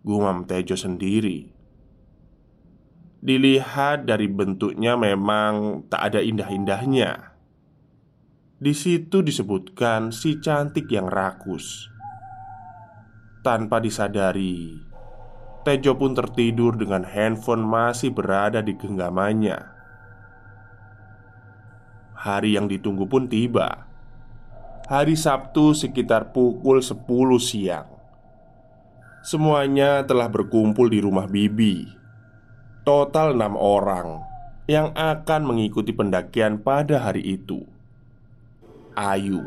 Gumam 0.03 0.43
Tejo 0.43 0.75
sendiri. 0.75 1.60
Dilihat 3.21 4.09
dari 4.09 4.25
bentuknya 4.25 4.97
memang 4.97 5.85
tak 5.85 6.09
ada 6.09 6.25
indah-indahnya. 6.25 7.37
Di 8.57 8.73
situ 8.73 9.21
disebutkan 9.21 10.09
si 10.09 10.41
cantik 10.41 10.89
yang 10.89 11.05
rakus. 11.05 11.85
Tanpa 13.45 13.77
disadari, 13.77 14.73
Tejo 15.61 15.93
pun 15.93 16.17
tertidur 16.17 16.73
dengan 16.73 17.05
handphone 17.05 17.61
masih 17.61 18.09
berada 18.09 18.65
di 18.65 18.73
genggamannya. 18.73 19.61
Hari 22.17 22.57
yang 22.57 22.69
ditunggu 22.69 23.09
pun 23.09 23.25
tiba 23.25 23.89
Hari 24.85 25.17
Sabtu 25.17 25.73
sekitar 25.73 26.29
pukul 26.29 26.77
10 26.77 27.01
siang 27.41 27.89
Semuanya 29.25 30.05
telah 30.05 30.29
berkumpul 30.29 30.85
di 30.93 31.01
rumah 31.01 31.25
Bibi 31.25 32.00
Total 32.81 33.37
enam 33.37 33.53
orang 33.61 34.25
Yang 34.65 34.97
akan 34.97 35.41
mengikuti 35.45 35.93
pendakian 35.93 36.57
pada 36.65 36.97
hari 36.97 37.37
itu. 37.37 37.61
Ayu 38.97 39.45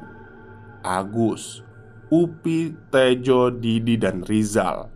Agus 0.87 1.67
Upi, 2.15 2.71
Tejo, 2.95 3.51
Didi, 3.51 3.99
dan 3.99 4.23
Rizal 4.23 4.87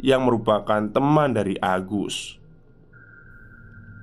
Yang 0.00 0.22
merupakan 0.32 0.80
teman 0.88 1.36
dari 1.36 1.60
Agus. 1.60 2.40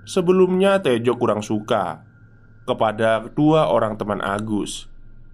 Sebelumnya 0.06 0.78
Tejo 0.86 1.18
kurang 1.18 1.42
suka 1.42 2.06
kepada 2.70 3.26
dua 3.34 3.74
orang 3.74 3.98
teman 3.98 4.22
Agus, 4.22 4.86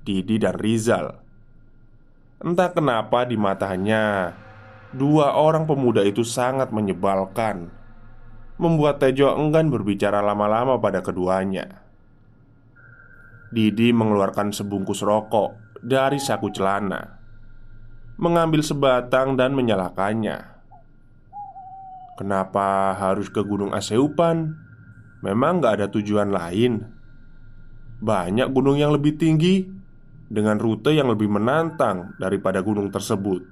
Didi 0.08 0.40
dan 0.40 0.56
Rizal. 0.56 1.20
Entah 2.40 2.72
kenapa 2.72 3.28
di 3.28 3.36
matanya, 3.36 4.32
dua 4.96 5.36
orang 5.36 5.68
pemuda 5.68 6.00
itu 6.00 6.24
sangat 6.24 6.72
menyebalkan, 6.72 7.76
membuat 8.56 9.04
Tejo 9.04 9.36
enggan 9.36 9.68
berbicara 9.68 10.24
lama-lama 10.24 10.80
pada 10.80 11.04
keduanya. 11.04 11.86
Didi 13.56 13.96
mengeluarkan 13.96 14.52
sebungkus 14.52 15.00
rokok 15.06 15.80
dari 15.80 16.18
saku 16.18 16.50
celana 16.50 17.22
Mengambil 18.20 18.66
sebatang 18.66 19.40
dan 19.40 19.54
menyalakannya 19.54 20.44
Kenapa 22.20 22.96
harus 23.00 23.32
ke 23.32 23.40
Gunung 23.46 23.72
Aseupan? 23.72 24.60
Memang 25.22 25.64
gak 25.64 25.80
ada 25.80 25.88
tujuan 25.88 26.34
lain 26.36 26.84
Banyak 28.04 28.50
gunung 28.50 28.76
yang 28.76 28.92
lebih 28.92 29.16
tinggi 29.16 29.64
Dengan 30.26 30.58
rute 30.58 30.92
yang 30.92 31.08
lebih 31.08 31.30
menantang 31.30 32.18
daripada 32.18 32.60
gunung 32.60 32.90
tersebut 32.90 33.46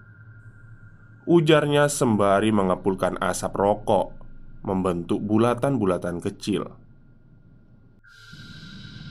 Ujarnya 1.30 1.88
sembari 1.88 2.52
mengepulkan 2.52 3.16
asap 3.24 3.56
rokok 3.56 4.23
Membentuk 4.63 5.19
bulatan-bulatan 5.19 6.23
kecil. 6.23 6.63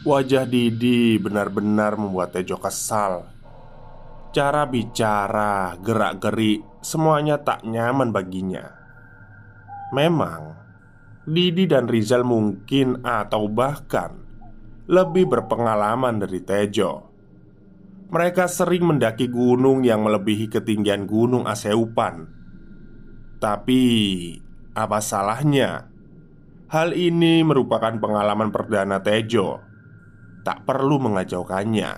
Wajah 0.02 0.48
Didi 0.48 1.14
benar-benar 1.20 1.94
membuat 1.94 2.34
Tejo 2.34 2.58
kesal. 2.58 3.28
Cara 4.32 4.64
bicara, 4.64 5.76
gerak-gerik, 5.78 6.64
semuanya 6.80 7.38
tak 7.38 7.62
nyaman 7.68 8.10
baginya. 8.10 8.64
Memang 9.92 10.56
Didi 11.22 11.68
dan 11.70 11.86
Rizal 11.86 12.24
mungkin 12.26 13.04
atau 13.04 13.46
bahkan 13.46 14.24
Lebih 14.90 15.30
berpengalaman 15.30 16.18
dari 16.18 16.42
Tejo. 16.42 17.06
Mereka 18.10 18.50
sering 18.50 18.82
mendaki 18.82 19.30
gunung 19.30 19.86
yang 19.86 20.02
melebihi 20.02 20.50
ketinggian 20.50 21.06
gunung 21.06 21.46
Aseupan. 21.46 22.26
Tapi 23.38 23.82
apa 24.72 24.98
salahnya? 25.04 25.92
Hal 26.72 26.96
ini 26.96 27.44
merupakan 27.44 27.92
pengalaman 28.00 28.48
perdana 28.48 29.04
Tejo 29.04 29.61
Tak 30.40 30.64
perlu 30.64 30.96
mengacaukannya 31.04 31.90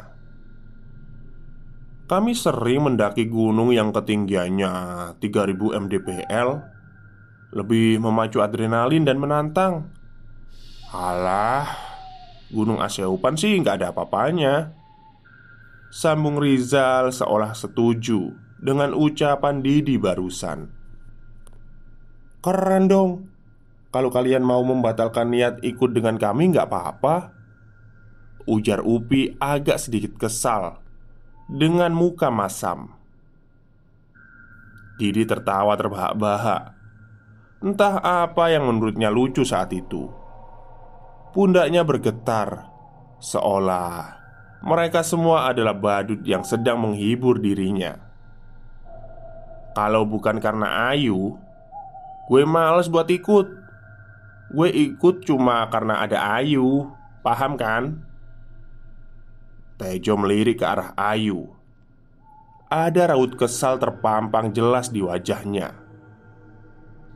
Kami 2.10 2.32
sering 2.34 2.82
mendaki 2.82 3.30
gunung 3.30 3.70
yang 3.70 3.94
ketinggiannya 3.94 4.74
3000 5.22 5.78
mdpl 5.78 6.74
lebih 7.54 8.02
memacu 8.02 8.42
adrenalin 8.42 9.06
dan 9.06 9.16
menantang. 9.22 9.94
Alah, 10.90 11.70
Gunung 12.50 12.82
Aseupan 12.82 13.38
sih 13.38 13.54
nggak 13.62 13.78
ada 13.80 13.88
apa-apanya. 13.94 14.74
Sambung 15.94 16.42
Rizal 16.42 17.14
seolah 17.14 17.54
setuju 17.54 18.34
dengan 18.58 18.90
ucapan 18.90 19.62
Didi 19.62 19.94
barusan. 19.94 20.73
Keren 22.44 22.92
dong. 22.92 23.32
Kalau 23.88 24.12
kalian 24.12 24.44
mau 24.44 24.60
membatalkan 24.60 25.32
niat 25.32 25.64
ikut 25.64 25.96
dengan 25.96 26.20
kami 26.20 26.52
nggak 26.52 26.68
apa-apa. 26.68 27.32
Ujar 28.44 28.84
Upi 28.84 29.32
agak 29.40 29.80
sedikit 29.80 30.20
kesal 30.20 30.76
dengan 31.48 31.96
muka 31.96 32.28
masam. 32.28 32.92
Didi 35.00 35.24
tertawa 35.24 35.72
terbahak-bahak 35.80 36.76
Entah 37.64 37.96
apa 37.96 38.52
yang 38.52 38.68
menurutnya 38.68 39.08
lucu 39.08 39.40
saat 39.40 39.72
itu. 39.72 40.12
Pundaknya 41.32 41.80
bergetar, 41.80 42.68
seolah 43.24 44.20
mereka 44.64 45.00
semua 45.00 45.48
adalah 45.48 45.72
badut 45.72 46.20
yang 46.28 46.40
sedang 46.40 46.80
menghibur 46.80 47.36
dirinya. 47.36 48.00
Kalau 49.76 50.08
bukan 50.08 50.40
karena 50.40 50.92
Ayu, 50.92 51.36
gue 52.28 52.42
males 52.44 52.90
buat 52.90 53.08
ikut. 53.08 53.46
Gue 54.54 54.68
ikut 54.70 55.24
cuma 55.26 55.66
karena 55.72 56.04
ada 56.04 56.38
Ayu, 56.38 56.92
paham 57.24 57.56
kan? 57.58 58.04
Tejo 59.80 60.14
melirik 60.14 60.62
ke 60.62 60.66
arah 60.66 60.94
Ayu. 60.94 61.50
Ada 62.70 63.14
raut 63.14 63.34
kesal 63.34 63.78
terpampang 63.78 64.54
jelas 64.54 64.90
di 64.90 65.02
wajahnya. 65.02 65.74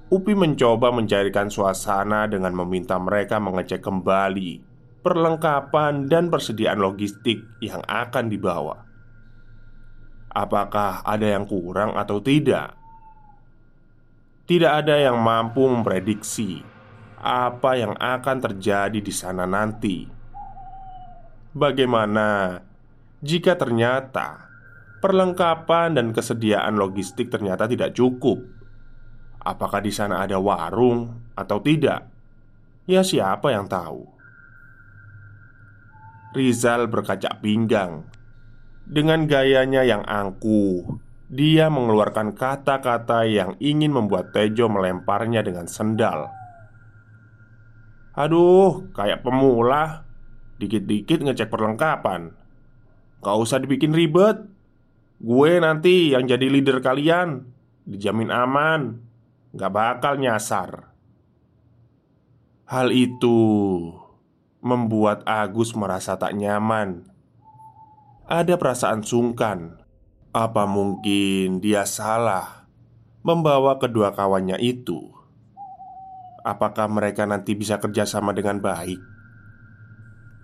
Upi 0.09 0.33
mencoba 0.33 0.89
mencairkan 0.89 1.53
suasana 1.53 2.25
dengan 2.25 2.57
meminta 2.57 2.97
mereka 2.97 3.37
mengecek 3.37 3.85
kembali 3.85 4.69
perlengkapan 5.03 6.11
dan 6.11 6.29
persediaan 6.29 6.83
logistik 6.83 7.41
yang 7.63 7.83
akan 7.87 8.27
dibawa. 8.29 8.85
Apakah 10.29 11.03
ada 11.03 11.27
yang 11.39 11.49
kurang 11.49 11.97
atau 11.97 12.23
tidak? 12.23 12.78
Tidak 14.49 14.73
ada 14.73 14.97
yang 14.97 15.21
mampu 15.21 15.69
memprediksi 15.69 16.65
apa 17.21 17.77
yang 17.77 17.93
akan 18.01 18.37
terjadi 18.41 18.97
di 18.97 19.13
sana 19.13 19.45
nanti. 19.45 20.09
Bagaimana 21.53 22.57
jika 23.21 23.61
ternyata 23.61 24.49
perlengkapan 25.05 26.01
dan 26.01 26.17
kesediaan 26.17 26.81
logistik 26.81 27.29
ternyata 27.29 27.69
tidak 27.69 27.93
cukup? 27.93 28.41
Apakah 29.45 29.85
di 29.85 29.93
sana 29.93 30.25
ada 30.25 30.41
warung 30.41 31.29
atau 31.37 31.61
tidak? 31.61 32.09
Ya, 32.89 33.05
siapa 33.05 33.53
yang 33.53 33.69
tahu? 33.69 34.09
Rizal 36.33 36.89
berkaca 36.89 37.37
pinggang 37.45 38.09
dengan 38.89 39.29
gayanya 39.29 39.85
yang 39.85 40.01
angkuh. 40.09 41.08
Dia 41.29 41.69
mengeluarkan 41.69 42.33
kata-kata 42.33 43.29
yang 43.29 43.55
ingin 43.61 43.93
membuat 43.93 44.33
Tejo 44.33 44.73
melemparnya 44.73 45.45
dengan 45.45 45.69
sendal. 45.69 46.33
Aduh, 48.19 48.91
kayak 48.97 49.23
pemula 49.23 50.03
Dikit-dikit 50.59 51.23
ngecek 51.23 51.55
perlengkapan 51.55 52.35
Gak 53.23 53.37
usah 53.39 53.63
dibikin 53.63 53.95
ribet 53.95 54.43
Gue 55.23 55.63
nanti 55.63 56.11
yang 56.11 56.27
jadi 56.27 56.51
leader 56.51 56.83
kalian 56.83 57.47
Dijamin 57.87 58.35
aman 58.35 58.99
Gak 59.55 59.71
bakal 59.71 60.19
nyasar 60.19 60.91
Hal 62.67 62.91
itu 62.91 63.39
membuat 64.61 65.25
Agus 65.25 65.73
merasa 65.73 66.21
tak 66.21 66.37
nyaman. 66.37 67.09
Ada 68.29 68.61
perasaan 68.61 69.01
sungkan. 69.01 69.78
Apa 70.39 70.71
mungkin 70.71 71.59
dia 71.59 71.83
salah 71.83 72.63
membawa 73.27 73.75
kedua 73.83 74.15
kawannya 74.15 74.55
itu? 74.63 75.11
Apakah 76.47 76.87
mereka 76.87 77.27
nanti 77.27 77.59
bisa 77.59 77.83
kerjasama 77.83 78.31
dengan 78.31 78.63
baik? 78.63 79.03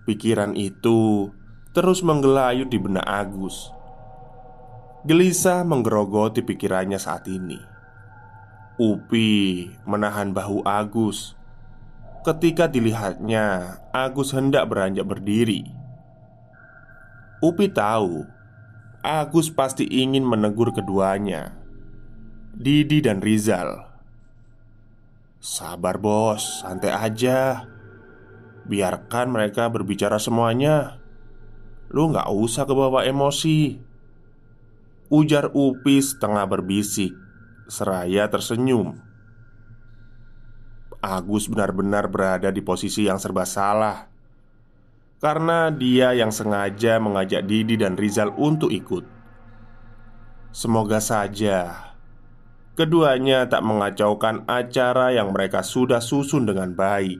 Pikiran 0.03 0.51
itu 0.59 1.31
terus 1.71 2.03
menggelayut 2.03 2.67
di 2.67 2.75
benak 2.75 3.07
Agus. 3.07 3.71
Gelisah 5.07 5.63
menggerogoti 5.63 6.43
pikirannya 6.43 6.99
saat 6.99 7.31
ini. 7.31 7.63
Upi 8.75 9.71
menahan 9.87 10.35
bahu 10.35 10.59
Agus 10.67 11.39
Ketika 12.27 12.67
dilihatnya, 12.67 13.79
Agus 13.95 14.35
hendak 14.35 14.67
beranjak 14.67 15.07
berdiri. 15.07 15.63
Upi 17.39 17.71
tahu 17.71 18.34
Agus 19.05 19.53
pasti 19.53 19.85
ingin 19.85 20.25
menegur 20.25 20.73
keduanya, 20.73 21.53
Didi 22.57 23.05
dan 23.05 23.21
Rizal. 23.21 23.85
Sabar, 25.37 26.01
bos, 26.01 26.65
santai 26.65 26.89
aja. 26.89 27.69
Biarkan 28.65 29.29
mereka 29.29 29.69
berbicara 29.69 30.17
semuanya. 30.17 30.97
Lu 31.93 32.09
nggak 32.09 32.25
usah 32.33 32.65
kebawa 32.65 33.05
emosi. 33.05 33.77
Ujar 35.13 35.53
Upi 35.53 36.01
setengah 36.01 36.49
berbisik 36.49 37.13
seraya 37.69 38.25
tersenyum. 38.25 39.05
Agus 40.97 41.45
benar-benar 41.45 42.09
berada 42.09 42.49
di 42.49 42.65
posisi 42.65 43.05
yang 43.05 43.21
serba 43.21 43.45
salah 43.45 44.14
karena 45.19 45.71
dia 45.71 46.11
yang 46.11 46.29
sengaja 46.29 46.99
mengajak 46.99 47.47
Didi 47.47 47.79
dan 47.79 47.95
Rizal 47.95 48.35
untuk 48.35 48.69
ikut. 48.71 49.07
Semoga 50.55 51.03
saja 51.03 51.91
keduanya 52.75 53.47
tak 53.47 53.63
mengacaukan 53.63 54.43
acara 54.47 55.15
yang 55.15 55.31
mereka 55.31 55.63
sudah 55.63 56.03
susun 56.03 56.43
dengan 56.47 56.75
baik. 56.75 57.19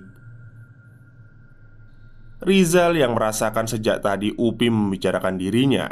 Rizal 2.43 2.99
yang 2.99 3.15
merasakan 3.15 3.65
sejak 3.65 4.03
tadi 4.03 4.35
Upi 4.35 4.67
membicarakan 4.67 5.39
dirinya 5.39 5.87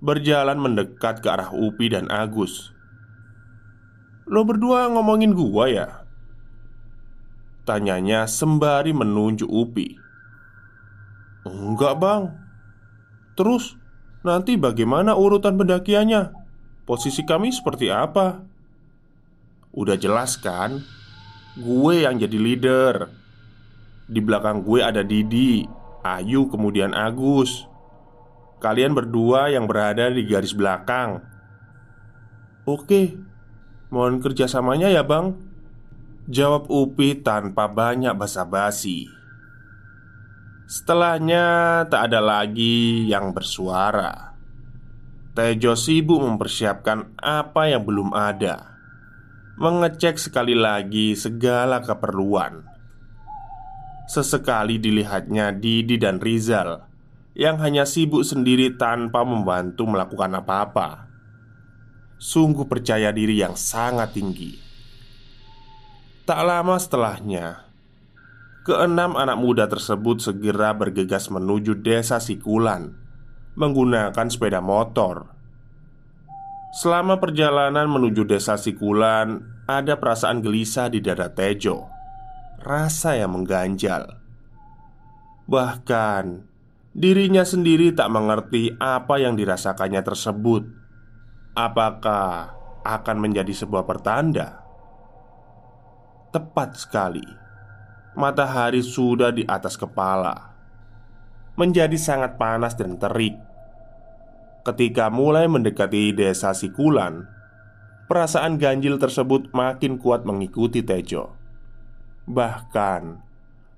berjalan 0.00 0.56
mendekat 0.58 1.20
ke 1.20 1.28
arah 1.28 1.52
Upi 1.52 1.92
dan 1.92 2.08
Agus 2.08 2.72
Lo 4.28 4.42
berdua 4.48 4.88
ngomongin 4.92 5.36
gua 5.36 5.68
ya? 5.68 5.88
Tanyanya 7.68 8.24
sembari 8.24 8.96
menunjuk 8.96 9.46
Upi 9.46 10.07
Enggak 11.48 11.96
bang 11.96 12.22
Terus 13.32 13.74
nanti 14.20 14.60
bagaimana 14.60 15.16
urutan 15.16 15.56
pendakiannya? 15.56 16.34
Posisi 16.84 17.24
kami 17.24 17.52
seperti 17.54 17.88
apa? 17.88 18.44
Udah 19.72 19.96
jelas 19.96 20.36
kan? 20.36 20.84
Gue 21.56 22.04
yang 22.04 22.20
jadi 22.20 22.38
leader 22.38 22.94
Di 24.08 24.20
belakang 24.20 24.62
gue 24.62 24.80
ada 24.84 25.00
Didi, 25.00 25.64
Ayu 26.04 26.52
kemudian 26.52 26.92
Agus 26.92 27.64
Kalian 28.58 28.92
berdua 28.92 29.48
yang 29.54 29.70
berada 29.70 30.10
di 30.10 30.26
garis 30.26 30.52
belakang 30.52 31.22
Oke 32.68 33.16
Mohon 33.88 34.20
kerjasamanya 34.20 34.92
ya 34.92 35.06
bang 35.06 35.32
Jawab 36.28 36.68
Upi 36.68 37.16
tanpa 37.24 37.70
banyak 37.70 38.12
basa-basi 38.12 39.17
Setelahnya 40.68 41.80
tak 41.88 42.12
ada 42.12 42.20
lagi 42.20 43.08
yang 43.08 43.32
bersuara. 43.32 44.36
Tejo 45.32 45.72
sibuk 45.72 46.20
mempersiapkan 46.20 47.16
apa 47.16 47.72
yang 47.72 47.88
belum 47.88 48.12
ada. 48.12 48.76
Mengecek 49.56 50.20
sekali 50.20 50.52
lagi 50.52 51.16
segala 51.16 51.80
keperluan. 51.80 52.68
Sesekali 54.12 54.76
dilihatnya 54.76 55.56
Didi 55.56 55.96
dan 55.96 56.20
Rizal 56.20 56.84
Yang 57.32 57.56
hanya 57.64 57.84
sibuk 57.88 58.28
sendiri 58.28 58.76
tanpa 58.76 59.24
membantu 59.24 59.88
melakukan 59.88 60.36
apa-apa. 60.36 61.08
Sungguh 62.20 62.68
percaya 62.68 63.08
diri 63.08 63.40
yang 63.40 63.56
sangat 63.56 64.12
tinggi. 64.12 64.52
Tak 66.28 66.44
lama 66.44 66.76
setelahnya 66.76 67.67
Keenam 68.68 69.16
anak 69.16 69.40
muda 69.40 69.64
tersebut 69.64 70.20
segera 70.20 70.76
bergegas 70.76 71.32
menuju 71.32 71.80
desa 71.80 72.20
Sikulan 72.20 72.92
Menggunakan 73.56 74.28
sepeda 74.28 74.60
motor. 74.60 75.32
Selama 76.76 77.16
perjalanan 77.16 77.88
menuju 77.88 78.28
desa 78.28 78.60
Sikulan 78.60 79.40
Ada 79.64 79.96
perasaan 79.96 80.44
gelisah 80.44 80.92
di 80.92 81.00
dada 81.00 81.32
Tejo. 81.32 81.88
Rasa 82.60 83.16
yang 83.16 83.40
mengganjal. 83.40 84.20
Bahkan 85.48 86.24
Dirinya 86.92 87.48
sendiri 87.48 87.96
tak 87.96 88.12
mengerti 88.12 88.76
apa 88.76 89.16
yang 89.16 89.32
dirasakannya 89.32 90.04
tersebut. 90.04 90.68
Apakah 91.56 92.52
akan 92.84 93.16
menjadi 93.16 93.64
sebuah 93.64 93.88
pertanda? 93.88 94.60
Tepat 96.36 96.76
sekali 96.76 97.47
Matahari 98.18 98.82
sudah 98.82 99.30
di 99.30 99.46
atas 99.46 99.78
kepala 99.78 100.50
Menjadi 101.54 101.94
sangat 101.94 102.34
panas 102.34 102.74
dan 102.74 102.98
terik. 102.98 103.38
Ketika 104.66 105.06
mulai 105.06 105.46
mendekati 105.46 106.10
desa 106.10 106.50
Sikulan 106.50 107.22
Perasaan 108.10 108.58
ganjil 108.58 108.98
tersebut 108.98 109.54
makin 109.54 110.02
kuat 110.02 110.26
mengikuti 110.26 110.82
Tejo. 110.82 111.38
Bahkan 112.26 113.02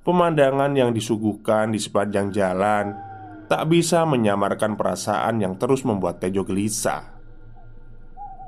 Pemandangan 0.08 0.72
yang 0.72 0.96
disuguhkan 0.96 1.76
di 1.76 1.80
sepanjang 1.82 2.32
jalan 2.32 2.96
Tak 3.44 3.68
bisa 3.68 4.08
menyamarkan 4.08 4.80
perasaan 4.80 5.44
yang 5.44 5.60
terus 5.60 5.84
membuat 5.84 6.16
Tejo 6.16 6.48
gelisah. 6.48 7.12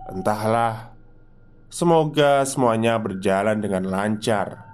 Entahlah 0.08 0.96
Semoga 1.68 2.48
semuanya 2.48 2.96
berjalan 2.96 3.60
dengan 3.60 3.92
lancar. 3.92 4.71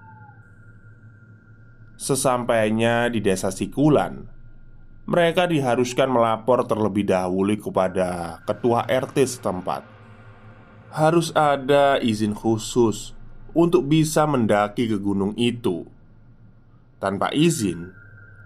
Sesampainya 1.99 3.11
di 3.11 3.19
desa 3.19 3.51
Sikulan, 3.51 4.31
mereka 5.11 5.51
diharuskan 5.51 6.07
melapor 6.07 6.63
terlebih 6.63 7.11
dahulu 7.11 7.59
kepada 7.59 8.39
ketua 8.47 8.87
RT 8.87 9.19
setempat. 9.27 9.83
Harus 10.95 11.35
ada 11.35 11.99
izin 11.99 12.39
khusus 12.39 13.19
untuk 13.51 13.91
bisa 13.91 14.25
mendaki 14.31 14.87
ke 14.87 14.97
gunung 15.03 15.35
itu. 15.35 15.85
Tanpa 17.03 17.35
izin, 17.35 17.91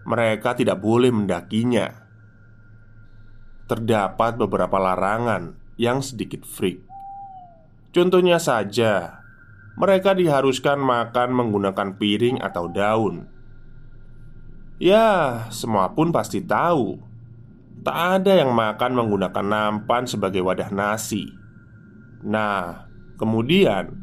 mereka 0.09 0.57
tidak 0.57 0.81
boleh 0.81 1.13
mendakinya. 1.13 1.93
Terdapat 3.69 4.41
beberapa 4.41 4.81
larangan 4.81 5.55
yang 5.77 6.01
sedikit 6.01 6.43
freak 6.43 6.93
Contohnya 7.93 8.41
saja, 8.41 9.21
mereka 9.77 10.17
diharuskan 10.17 10.81
makan 10.81 11.29
menggunakan 11.37 12.01
piring 12.01 12.41
atau 12.41 12.73
daun. 12.73 13.29
Ya, 14.83 15.47
semua 15.55 15.95
pun 15.95 16.11
pasti 16.11 16.43
tahu. 16.43 16.99
Tak 17.87 18.19
ada 18.19 18.43
yang 18.43 18.51
makan 18.51 18.99
menggunakan 18.99 19.47
nampan 19.47 20.11
sebagai 20.11 20.43
wadah 20.43 20.75
nasi. 20.75 21.31
Nah, 22.27 22.91
kemudian 23.15 23.95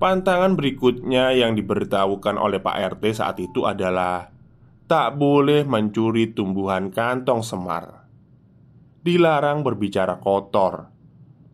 pantangan 0.00 0.56
berikutnya 0.56 1.36
yang 1.36 1.52
diberitahukan 1.52 2.40
oleh 2.40 2.56
Pak 2.56 2.96
RT 2.96 3.20
saat 3.20 3.36
itu 3.36 3.68
adalah 3.68 4.32
tak 4.88 5.20
boleh 5.20 5.68
mencuri 5.68 6.32
tumbuhan 6.32 6.88
kantong 6.88 7.44
semar. 7.44 8.08
Dilarang 9.04 9.60
berbicara 9.60 10.16
kotor 10.16 10.98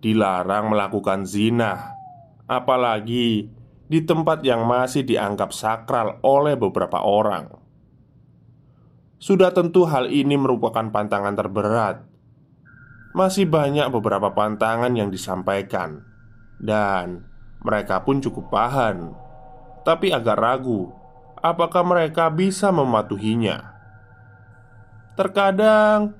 dilarang 0.05 0.69
melakukan 0.69 1.25
zina, 1.25 1.97
apalagi 2.45 3.49
di 3.89 4.01
tempat 4.05 4.45
yang 4.45 4.69
masih 4.69 5.01
dianggap 5.01 5.57
sakral 5.57 6.21
oleh 6.21 6.61
beberapa 6.61 7.01
orang. 7.01 7.64
Sudah 9.25 9.57
tentu 9.57 9.89
hal 9.89 10.13
ini 10.13 10.37
merupakan 10.37 10.85
pantangan 10.93 11.33
terberat. 11.33 12.05
Masih 13.17 13.49
banyak 13.49 13.89
beberapa 13.89 14.37
pantangan 14.37 14.93
yang 14.93 15.09
disampaikan, 15.09 16.05
dan 16.61 17.25
mereka 17.65 18.05
pun 18.05 18.21
cukup 18.21 18.53
paham, 18.53 19.17
tapi 19.81 20.13
agak 20.13 20.37
ragu 20.37 20.93
apakah 21.41 21.81
mereka 21.89 22.29
bisa 22.29 22.69
mematuhinya. 22.69 23.73
Terkadang 25.17 26.13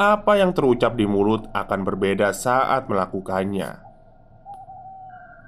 apa 0.00 0.40
yang 0.40 0.56
terucap 0.56 0.96
di 0.96 1.04
mulut 1.04 1.52
akan 1.52 1.84
berbeda 1.84 2.32
saat 2.32 2.88
melakukannya. 2.88 3.76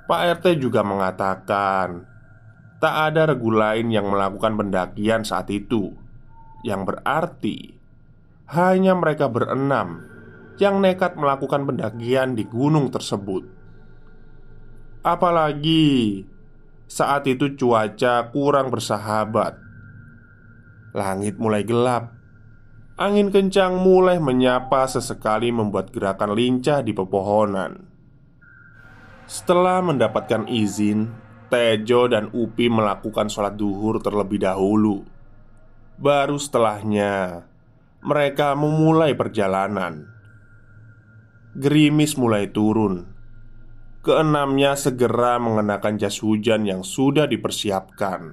Pak 0.05 0.21
RT 0.37 0.61
juga 0.61 0.85
mengatakan, 0.85 2.05
tak 2.77 2.95
ada 3.09 3.33
regu 3.33 3.57
lain 3.57 3.89
yang 3.89 4.05
melakukan 4.05 4.53
pendakian 4.53 5.25
saat 5.25 5.49
itu, 5.49 5.97
yang 6.67 6.85
berarti 6.85 7.73
hanya 8.51 8.99
mereka 8.99 9.31
berenam 9.31 10.05
yang 10.61 10.83
nekat 10.83 11.17
melakukan 11.17 11.65
pendakian 11.65 12.37
di 12.37 12.45
gunung 12.45 12.93
tersebut. 12.93 13.49
Apalagi 15.01 16.27
saat 16.85 17.25
itu 17.25 17.57
cuaca 17.57 18.29
kurang 18.29 18.69
bersahabat, 18.69 19.57
langit 20.93 21.41
mulai 21.41 21.65
gelap. 21.65 22.13
Angin 23.01 23.33
kencang 23.33 23.81
mulai 23.81 24.21
menyapa 24.21 24.85
sesekali 24.85 25.49
membuat 25.49 25.89
gerakan 25.89 26.37
lincah 26.37 26.85
di 26.85 26.93
pepohonan. 26.93 27.89
Setelah 29.25 29.81
mendapatkan 29.81 30.45
izin 30.45 31.09
Tejo 31.49 32.13
dan 32.13 32.29
Upi 32.37 32.69
melakukan 32.69 33.33
sholat 33.33 33.57
duhur 33.57 34.05
terlebih 34.05 34.45
dahulu 34.45 35.03
Baru 36.01 36.41
setelahnya 36.41 37.45
Mereka 38.01 38.57
memulai 38.57 39.13
perjalanan. 39.13 40.09
Gerimis 41.53 42.17
mulai 42.17 42.49
turun. 42.49 43.05
Keenamnya 44.01 44.81
segera 44.81 45.37
mengenakan 45.37 46.01
jas 46.01 46.25
hujan 46.25 46.65
yang 46.65 46.81
sudah 46.81 47.29
dipersiapkan. 47.29 48.33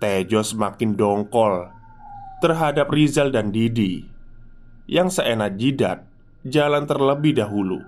Tejo 0.00 0.40
semakin 0.40 0.96
dongkol 0.96 1.68
terhadap 2.40 2.88
Rizal 2.88 3.28
dan 3.28 3.52
Didi 3.52 4.08
yang 4.88 5.12
seenak 5.12 5.60
jidat 5.60 6.08
jalan 6.40 6.88
terlebih 6.88 7.36
dahulu. 7.36 7.84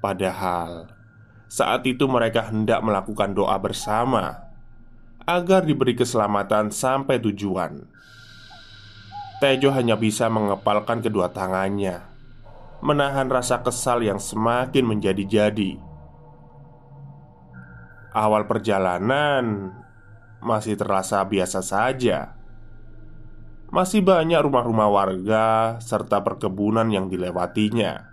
Padahal 0.00 0.88
saat 1.44 1.84
itu 1.84 2.08
mereka 2.08 2.48
hendak 2.48 2.80
melakukan 2.80 3.36
doa 3.36 3.60
bersama 3.60 4.41
agar 5.38 5.64
diberi 5.64 5.96
keselamatan 5.96 6.68
sampai 6.68 7.16
tujuan. 7.22 7.88
Tejo 9.40 9.74
hanya 9.74 9.98
bisa 9.98 10.30
mengepalkan 10.30 11.02
kedua 11.02 11.32
tangannya, 11.32 12.04
menahan 12.84 13.26
rasa 13.26 13.64
kesal 13.64 14.04
yang 14.04 14.22
semakin 14.22 14.86
menjadi-jadi. 14.86 15.80
Awal 18.12 18.44
perjalanan 18.44 19.72
masih 20.44 20.76
terasa 20.76 21.24
biasa 21.24 21.64
saja 21.64 22.42
masih 23.72 24.04
banyak 24.04 24.36
rumah-rumah 24.44 24.92
warga 24.92 25.80
serta 25.80 26.20
perkebunan 26.20 26.92
yang 26.92 27.08
dilewatinya. 27.08 28.04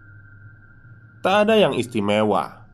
Tak 1.20 1.36
ada 1.44 1.60
yang 1.60 1.76
istimewa. 1.76 2.69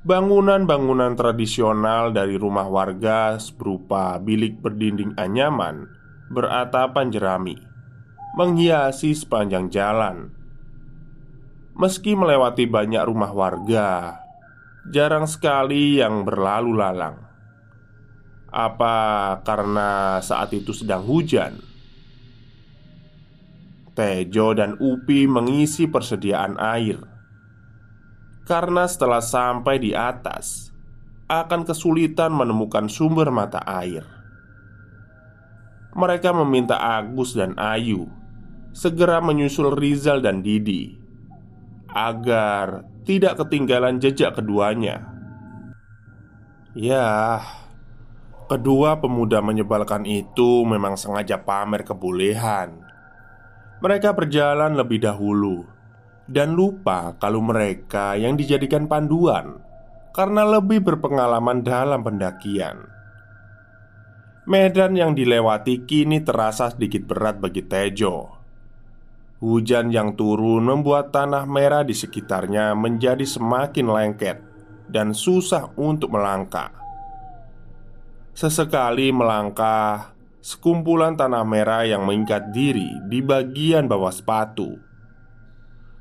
Bangunan-bangunan 0.00 1.12
tradisional 1.12 2.16
dari 2.16 2.40
rumah 2.40 2.64
warga 2.64 3.36
berupa 3.52 4.16
bilik 4.16 4.56
berdinding 4.56 5.12
anyaman 5.20 5.92
beratapan 6.32 7.12
jerami 7.12 7.60
menghiasi 8.32 9.12
sepanjang 9.12 9.68
jalan. 9.68 10.32
Meski 11.76 12.16
melewati 12.16 12.64
banyak 12.64 13.04
rumah 13.04 13.28
warga, 13.28 14.24
jarang 14.88 15.28
sekali 15.28 16.00
yang 16.00 16.24
berlalu 16.24 16.80
lalang. 16.80 17.20
Apa 18.48 19.36
karena 19.44 20.16
saat 20.24 20.48
itu 20.56 20.72
sedang 20.72 21.04
hujan? 21.04 21.60
Tejo 23.92 24.56
dan 24.56 24.80
Upi 24.80 25.28
mengisi 25.28 25.84
persediaan 25.84 26.56
air 26.56 27.09
karena 28.50 28.90
setelah 28.90 29.22
sampai 29.22 29.78
di 29.78 29.94
atas 29.94 30.74
akan 31.30 31.62
kesulitan 31.62 32.34
menemukan 32.34 32.90
sumber 32.90 33.30
mata 33.30 33.62
air. 33.62 34.02
Mereka 35.94 36.34
meminta 36.42 36.74
Agus 36.74 37.38
dan 37.38 37.54
Ayu 37.54 38.10
segera 38.74 39.22
menyusul 39.22 39.70
Rizal 39.78 40.18
dan 40.18 40.42
Didi 40.42 40.98
agar 41.94 42.82
tidak 43.06 43.38
ketinggalan 43.38 44.02
jejak 44.02 44.34
keduanya. 44.34 45.06
Ya, 46.74 47.38
kedua 48.50 48.98
pemuda 48.98 49.38
menyebalkan 49.38 50.02
itu 50.06 50.66
memang 50.66 50.98
sengaja 50.98 51.38
pamer 51.38 51.86
kebolehan. 51.86 52.82
Mereka 53.78 54.10
berjalan 54.14 54.74
lebih 54.74 55.02
dahulu 55.02 55.79
dan 56.30 56.54
lupa 56.54 57.18
kalau 57.18 57.42
mereka 57.42 58.14
yang 58.14 58.38
dijadikan 58.38 58.86
panduan 58.86 59.58
karena 60.14 60.46
lebih 60.46 60.78
berpengalaman 60.78 61.66
dalam 61.66 62.06
pendakian. 62.06 62.86
Medan 64.46 64.94
yang 64.94 65.12
dilewati 65.14 65.86
kini 65.86 66.22
terasa 66.22 66.70
sedikit 66.70 67.06
berat 67.06 67.42
bagi 67.42 67.66
Tejo. 67.66 68.38
Hujan 69.42 69.90
yang 69.90 70.14
turun 70.14 70.66
membuat 70.66 71.10
tanah 71.10 71.48
merah 71.50 71.82
di 71.82 71.94
sekitarnya 71.96 72.76
menjadi 72.78 73.24
semakin 73.24 73.86
lengket 73.88 74.38
dan 74.90 75.14
susah 75.16 75.70
untuk 75.78 76.12
melangkah. 76.12 76.74
Sesekali 78.36 79.14
melangkah, 79.14 80.12
sekumpulan 80.44 81.16
tanah 81.16 81.46
merah 81.46 81.86
yang 81.86 82.04
mengikat 82.04 82.52
diri 82.52 82.90
di 83.08 83.22
bagian 83.24 83.86
bawah 83.88 84.12
sepatu 84.12 84.89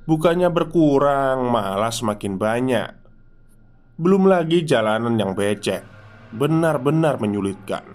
Bukannya 0.10 0.50
berkurang, 0.50 1.54
malah 1.54 1.93
semakin 1.93 2.41
banyak. 2.41 2.89
Belum 4.02 4.26
lagi 4.26 4.65
jalanan 4.65 5.22
yang 5.22 5.38
becek, 5.38 5.86
benar-benar 6.34 7.22
menyulitkan. 7.22 7.86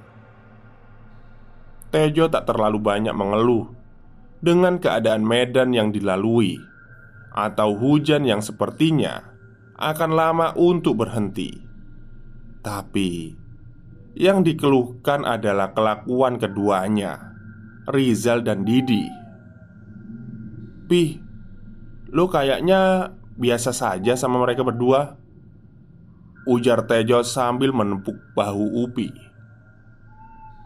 Tejo 1.90 2.31
tak 2.31 2.46
terlalu 2.46 2.79
banyak 2.79 3.11
mengeluh 3.11 3.66
dengan 4.38 4.79
keadaan 4.79 5.27
medan 5.27 5.74
yang 5.74 5.90
dilalui 5.90 6.55
atau 7.35 7.74
hujan 7.74 8.22
yang 8.22 8.38
sepertinya 8.38 9.35
akan 9.74 10.11
lama 10.14 10.55
untuk 10.55 11.03
berhenti. 11.03 11.50
Tapi 12.62 13.35
yang 14.14 14.46
dikeluhkan 14.46 15.27
adalah 15.27 15.74
kelakuan 15.74 16.38
keduanya, 16.38 17.35
Rizal 17.90 18.46
dan 18.46 18.62
Didi. 18.62 19.03
Pih, 20.87 21.23
Lo 22.14 22.31
kayaknya 22.31 23.11
biasa 23.35 23.74
saja 23.74 24.14
sama 24.14 24.38
mereka 24.38 24.62
berdua. 24.62 25.18
Ujar 26.46 26.87
Tejo 26.87 27.27
sambil 27.27 27.74
menepuk 27.74 28.14
bahu 28.38 28.87
Upi. 28.87 29.11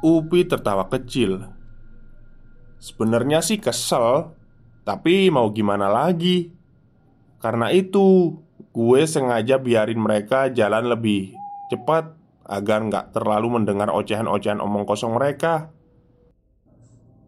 Upi 0.04 0.44
tertawa 0.44 0.92
kecil. 0.92 1.48
Sebenarnya 2.78 3.42
sih 3.42 3.58
kesel 3.58 4.30
Tapi 4.86 5.34
mau 5.34 5.50
gimana 5.50 5.90
lagi? 5.90 6.54
Karena 7.42 7.74
itu 7.74 8.38
Gue 8.70 9.02
sengaja 9.10 9.58
biarin 9.58 9.98
mereka 9.98 10.46
jalan 10.54 10.86
lebih 10.86 11.34
cepat 11.66 12.14
Agar 12.46 12.86
nggak 12.86 13.10
terlalu 13.10 13.58
mendengar 13.58 13.92
ocehan-ocehan 13.92 14.56
omong 14.64 14.88
kosong 14.88 15.12
mereka. 15.12 15.68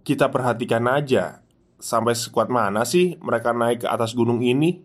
Kita 0.01 0.33
perhatikan 0.33 0.89
aja 0.89 1.45
Sampai 1.81 2.13
sekuat 2.13 2.53
mana 2.53 2.85
sih 2.85 3.17
mereka 3.25 3.57
naik 3.57 3.83
ke 3.83 3.89
atas 3.89 4.13
gunung 4.13 4.45
ini? 4.45 4.85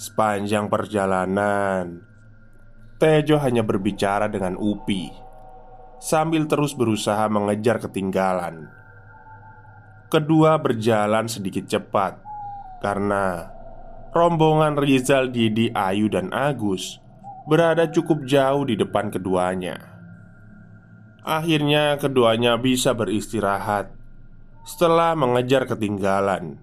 Sepanjang 0.00 0.72
perjalanan 0.72 2.00
Tejo 2.96 3.36
hanya 3.44 3.60
berbicara 3.60 4.32
dengan 4.32 4.56
Upi 4.56 5.12
Sambil 6.00 6.48
terus 6.48 6.76
berusaha 6.76 7.24
mengejar 7.28 7.80
ketinggalan. 7.80 8.68
Kedua 10.08 10.56
berjalan 10.56 11.28
sedikit 11.28 11.68
cepat 11.68 12.16
Karena 12.80 13.52
Rombongan 14.16 14.80
Rizal, 14.80 15.28
Didi, 15.28 15.68
Ayu, 15.76 16.08
dan 16.08 16.32
Agus 16.32 16.96
Berada 17.44 17.92
cukup 17.92 18.24
jauh 18.24 18.64
di 18.64 18.74
depan 18.74 19.12
keduanya. 19.12 19.78
Akhirnya 21.22 22.00
keduanya 22.00 22.56
bisa 22.56 22.96
beristirahat 22.96 23.96
setelah 24.66 25.14
mengejar 25.14 25.62
ketinggalan 25.70 26.58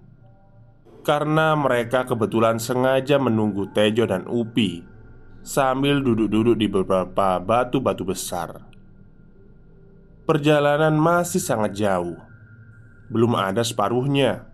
karena 1.00 1.56
mereka 1.56 2.04
kebetulan 2.04 2.60
sengaja 2.60 3.16
menunggu 3.16 3.72
Tejo 3.72 4.04
dan 4.04 4.28
Upi 4.28 4.84
sambil 5.40 6.04
duduk-duduk 6.04 6.56
di 6.60 6.68
beberapa 6.68 7.40
batu-batu 7.40 8.04
besar. 8.04 8.60
Perjalanan 10.28 10.96
masih 10.96 11.40
sangat 11.40 11.80
jauh, 11.80 12.16
belum 13.08 13.36
ada 13.36 13.64
separuhnya. 13.64 14.48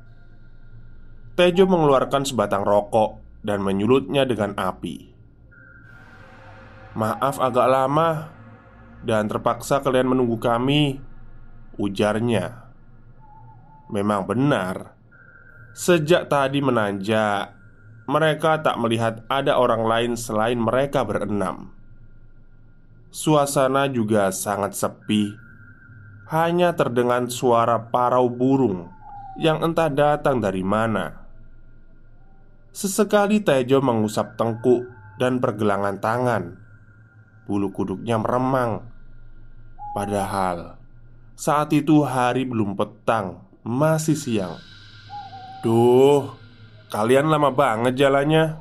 Tejo 1.35 1.67
mengeluarkan 1.67 2.23
sebatang 2.23 2.63
rokok 2.63 3.19
dan 3.43 3.63
menyulutnya 3.67 4.27
dengan 4.27 4.55
api. 4.59 5.11
"Maaf, 6.95 7.43
agak 7.43 7.67
lama 7.67 8.31
dan 9.03 9.27
terpaksa 9.27 9.83
kalian 9.83 10.11
menunggu 10.11 10.39
kami," 10.39 11.03
ujarnya. 11.79 12.70
Memang 13.91 14.23
benar, 14.23 14.95
sejak 15.75 16.31
tadi 16.31 16.63
menanjak, 16.63 17.51
mereka 18.07 18.63
tak 18.63 18.79
melihat 18.79 19.27
ada 19.27 19.59
orang 19.59 19.83
lain 19.83 20.13
selain 20.15 20.63
mereka 20.63 21.03
berenam. 21.03 21.75
Suasana 23.11 23.91
juga 23.91 24.31
sangat 24.31 24.79
sepi, 24.79 25.35
hanya 26.31 26.71
terdengar 26.79 27.27
suara 27.27 27.91
parau 27.91 28.31
burung 28.31 28.87
yang 29.35 29.59
entah 29.59 29.91
datang 29.91 30.39
dari 30.39 30.63
mana. 30.63 31.27
Sesekali 32.71 33.43
Tejo 33.43 33.83
mengusap 33.83 34.39
tengkuk 34.39 34.87
dan 35.19 35.43
pergelangan 35.43 35.99
tangan. 35.99 36.55
Bulu 37.51 37.75
kuduknya 37.75 38.15
meremang. 38.23 38.87
Padahal 39.91 40.79
saat 41.35 41.75
itu 41.75 42.07
hari 42.07 42.47
belum 42.47 42.79
petang 42.79 43.50
masih 43.65 44.17
siang. 44.17 44.57
Duh, 45.61 46.33
kalian 46.89 47.29
lama 47.29 47.53
banget 47.53 48.01
jalannya. 48.01 48.57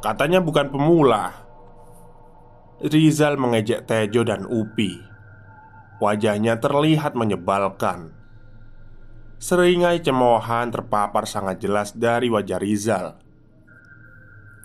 Katanya 0.00 0.40
bukan 0.40 0.72
pemula. 0.72 1.32
Rizal 2.80 3.40
mengejek 3.40 3.88
Tejo 3.88 4.24
dan 4.24 4.44
Upi. 4.44 5.00
Wajahnya 6.00 6.60
terlihat 6.60 7.16
menyebalkan. 7.16 8.12
Seringai 9.36 10.00
cemoohan 10.00 10.72
terpapar 10.72 11.28
sangat 11.28 11.60
jelas 11.60 11.96
dari 11.96 12.28
wajah 12.32 12.60
Rizal. 12.60 13.06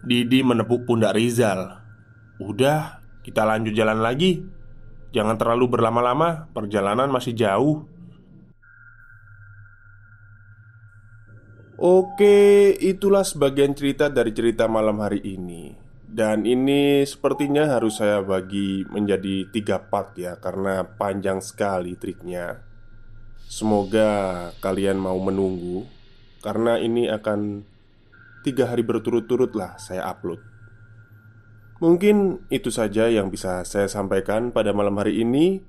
Didi 0.04 0.44
menepuk 0.44 0.88
pundak 0.88 1.16
Rizal. 1.16 1.80
Udah, 2.40 3.04
kita 3.24 3.44
lanjut 3.48 3.76
jalan 3.76 4.00
lagi. 4.00 4.44
Jangan 5.12 5.36
terlalu 5.36 5.76
berlama-lama, 5.76 6.48
perjalanan 6.56 7.12
masih 7.12 7.36
jauh 7.36 7.91
Oke, 11.82 12.78
itulah 12.78 13.26
sebagian 13.26 13.74
cerita 13.74 14.06
dari 14.06 14.30
cerita 14.38 14.70
malam 14.70 15.02
hari 15.02 15.18
ini. 15.26 15.74
Dan 16.06 16.46
ini 16.46 17.02
sepertinya 17.10 17.74
harus 17.74 17.98
saya 17.98 18.22
bagi 18.22 18.86
menjadi 18.86 19.50
tiga 19.50 19.82
part 19.82 20.14
ya 20.14 20.38
Karena 20.38 20.86
panjang 20.86 21.42
sekali 21.42 21.98
triknya. 21.98 22.62
Semoga 23.50 24.54
kalian 24.62 25.02
mau 25.02 25.18
menunggu 25.18 25.90
Karena 26.46 26.78
ini 26.78 27.10
akan 27.10 27.66
tiga 28.46 28.70
hari 28.70 28.86
berturut-turut 28.86 29.58
lah 29.58 29.74
saya 29.82 30.06
upload. 30.06 30.38
Mungkin 31.82 32.46
itu 32.54 32.70
saja 32.70 33.10
yang 33.10 33.34
bisa 33.34 33.66
saya 33.66 33.90
sampaikan 33.90 34.54
pada 34.54 34.70
malam 34.70 35.02
hari 35.02 35.26
ini. 35.26 35.66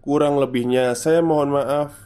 Kurang 0.00 0.40
lebihnya 0.40 0.96
saya 0.96 1.20
mohon 1.20 1.52
maaf 1.52 2.05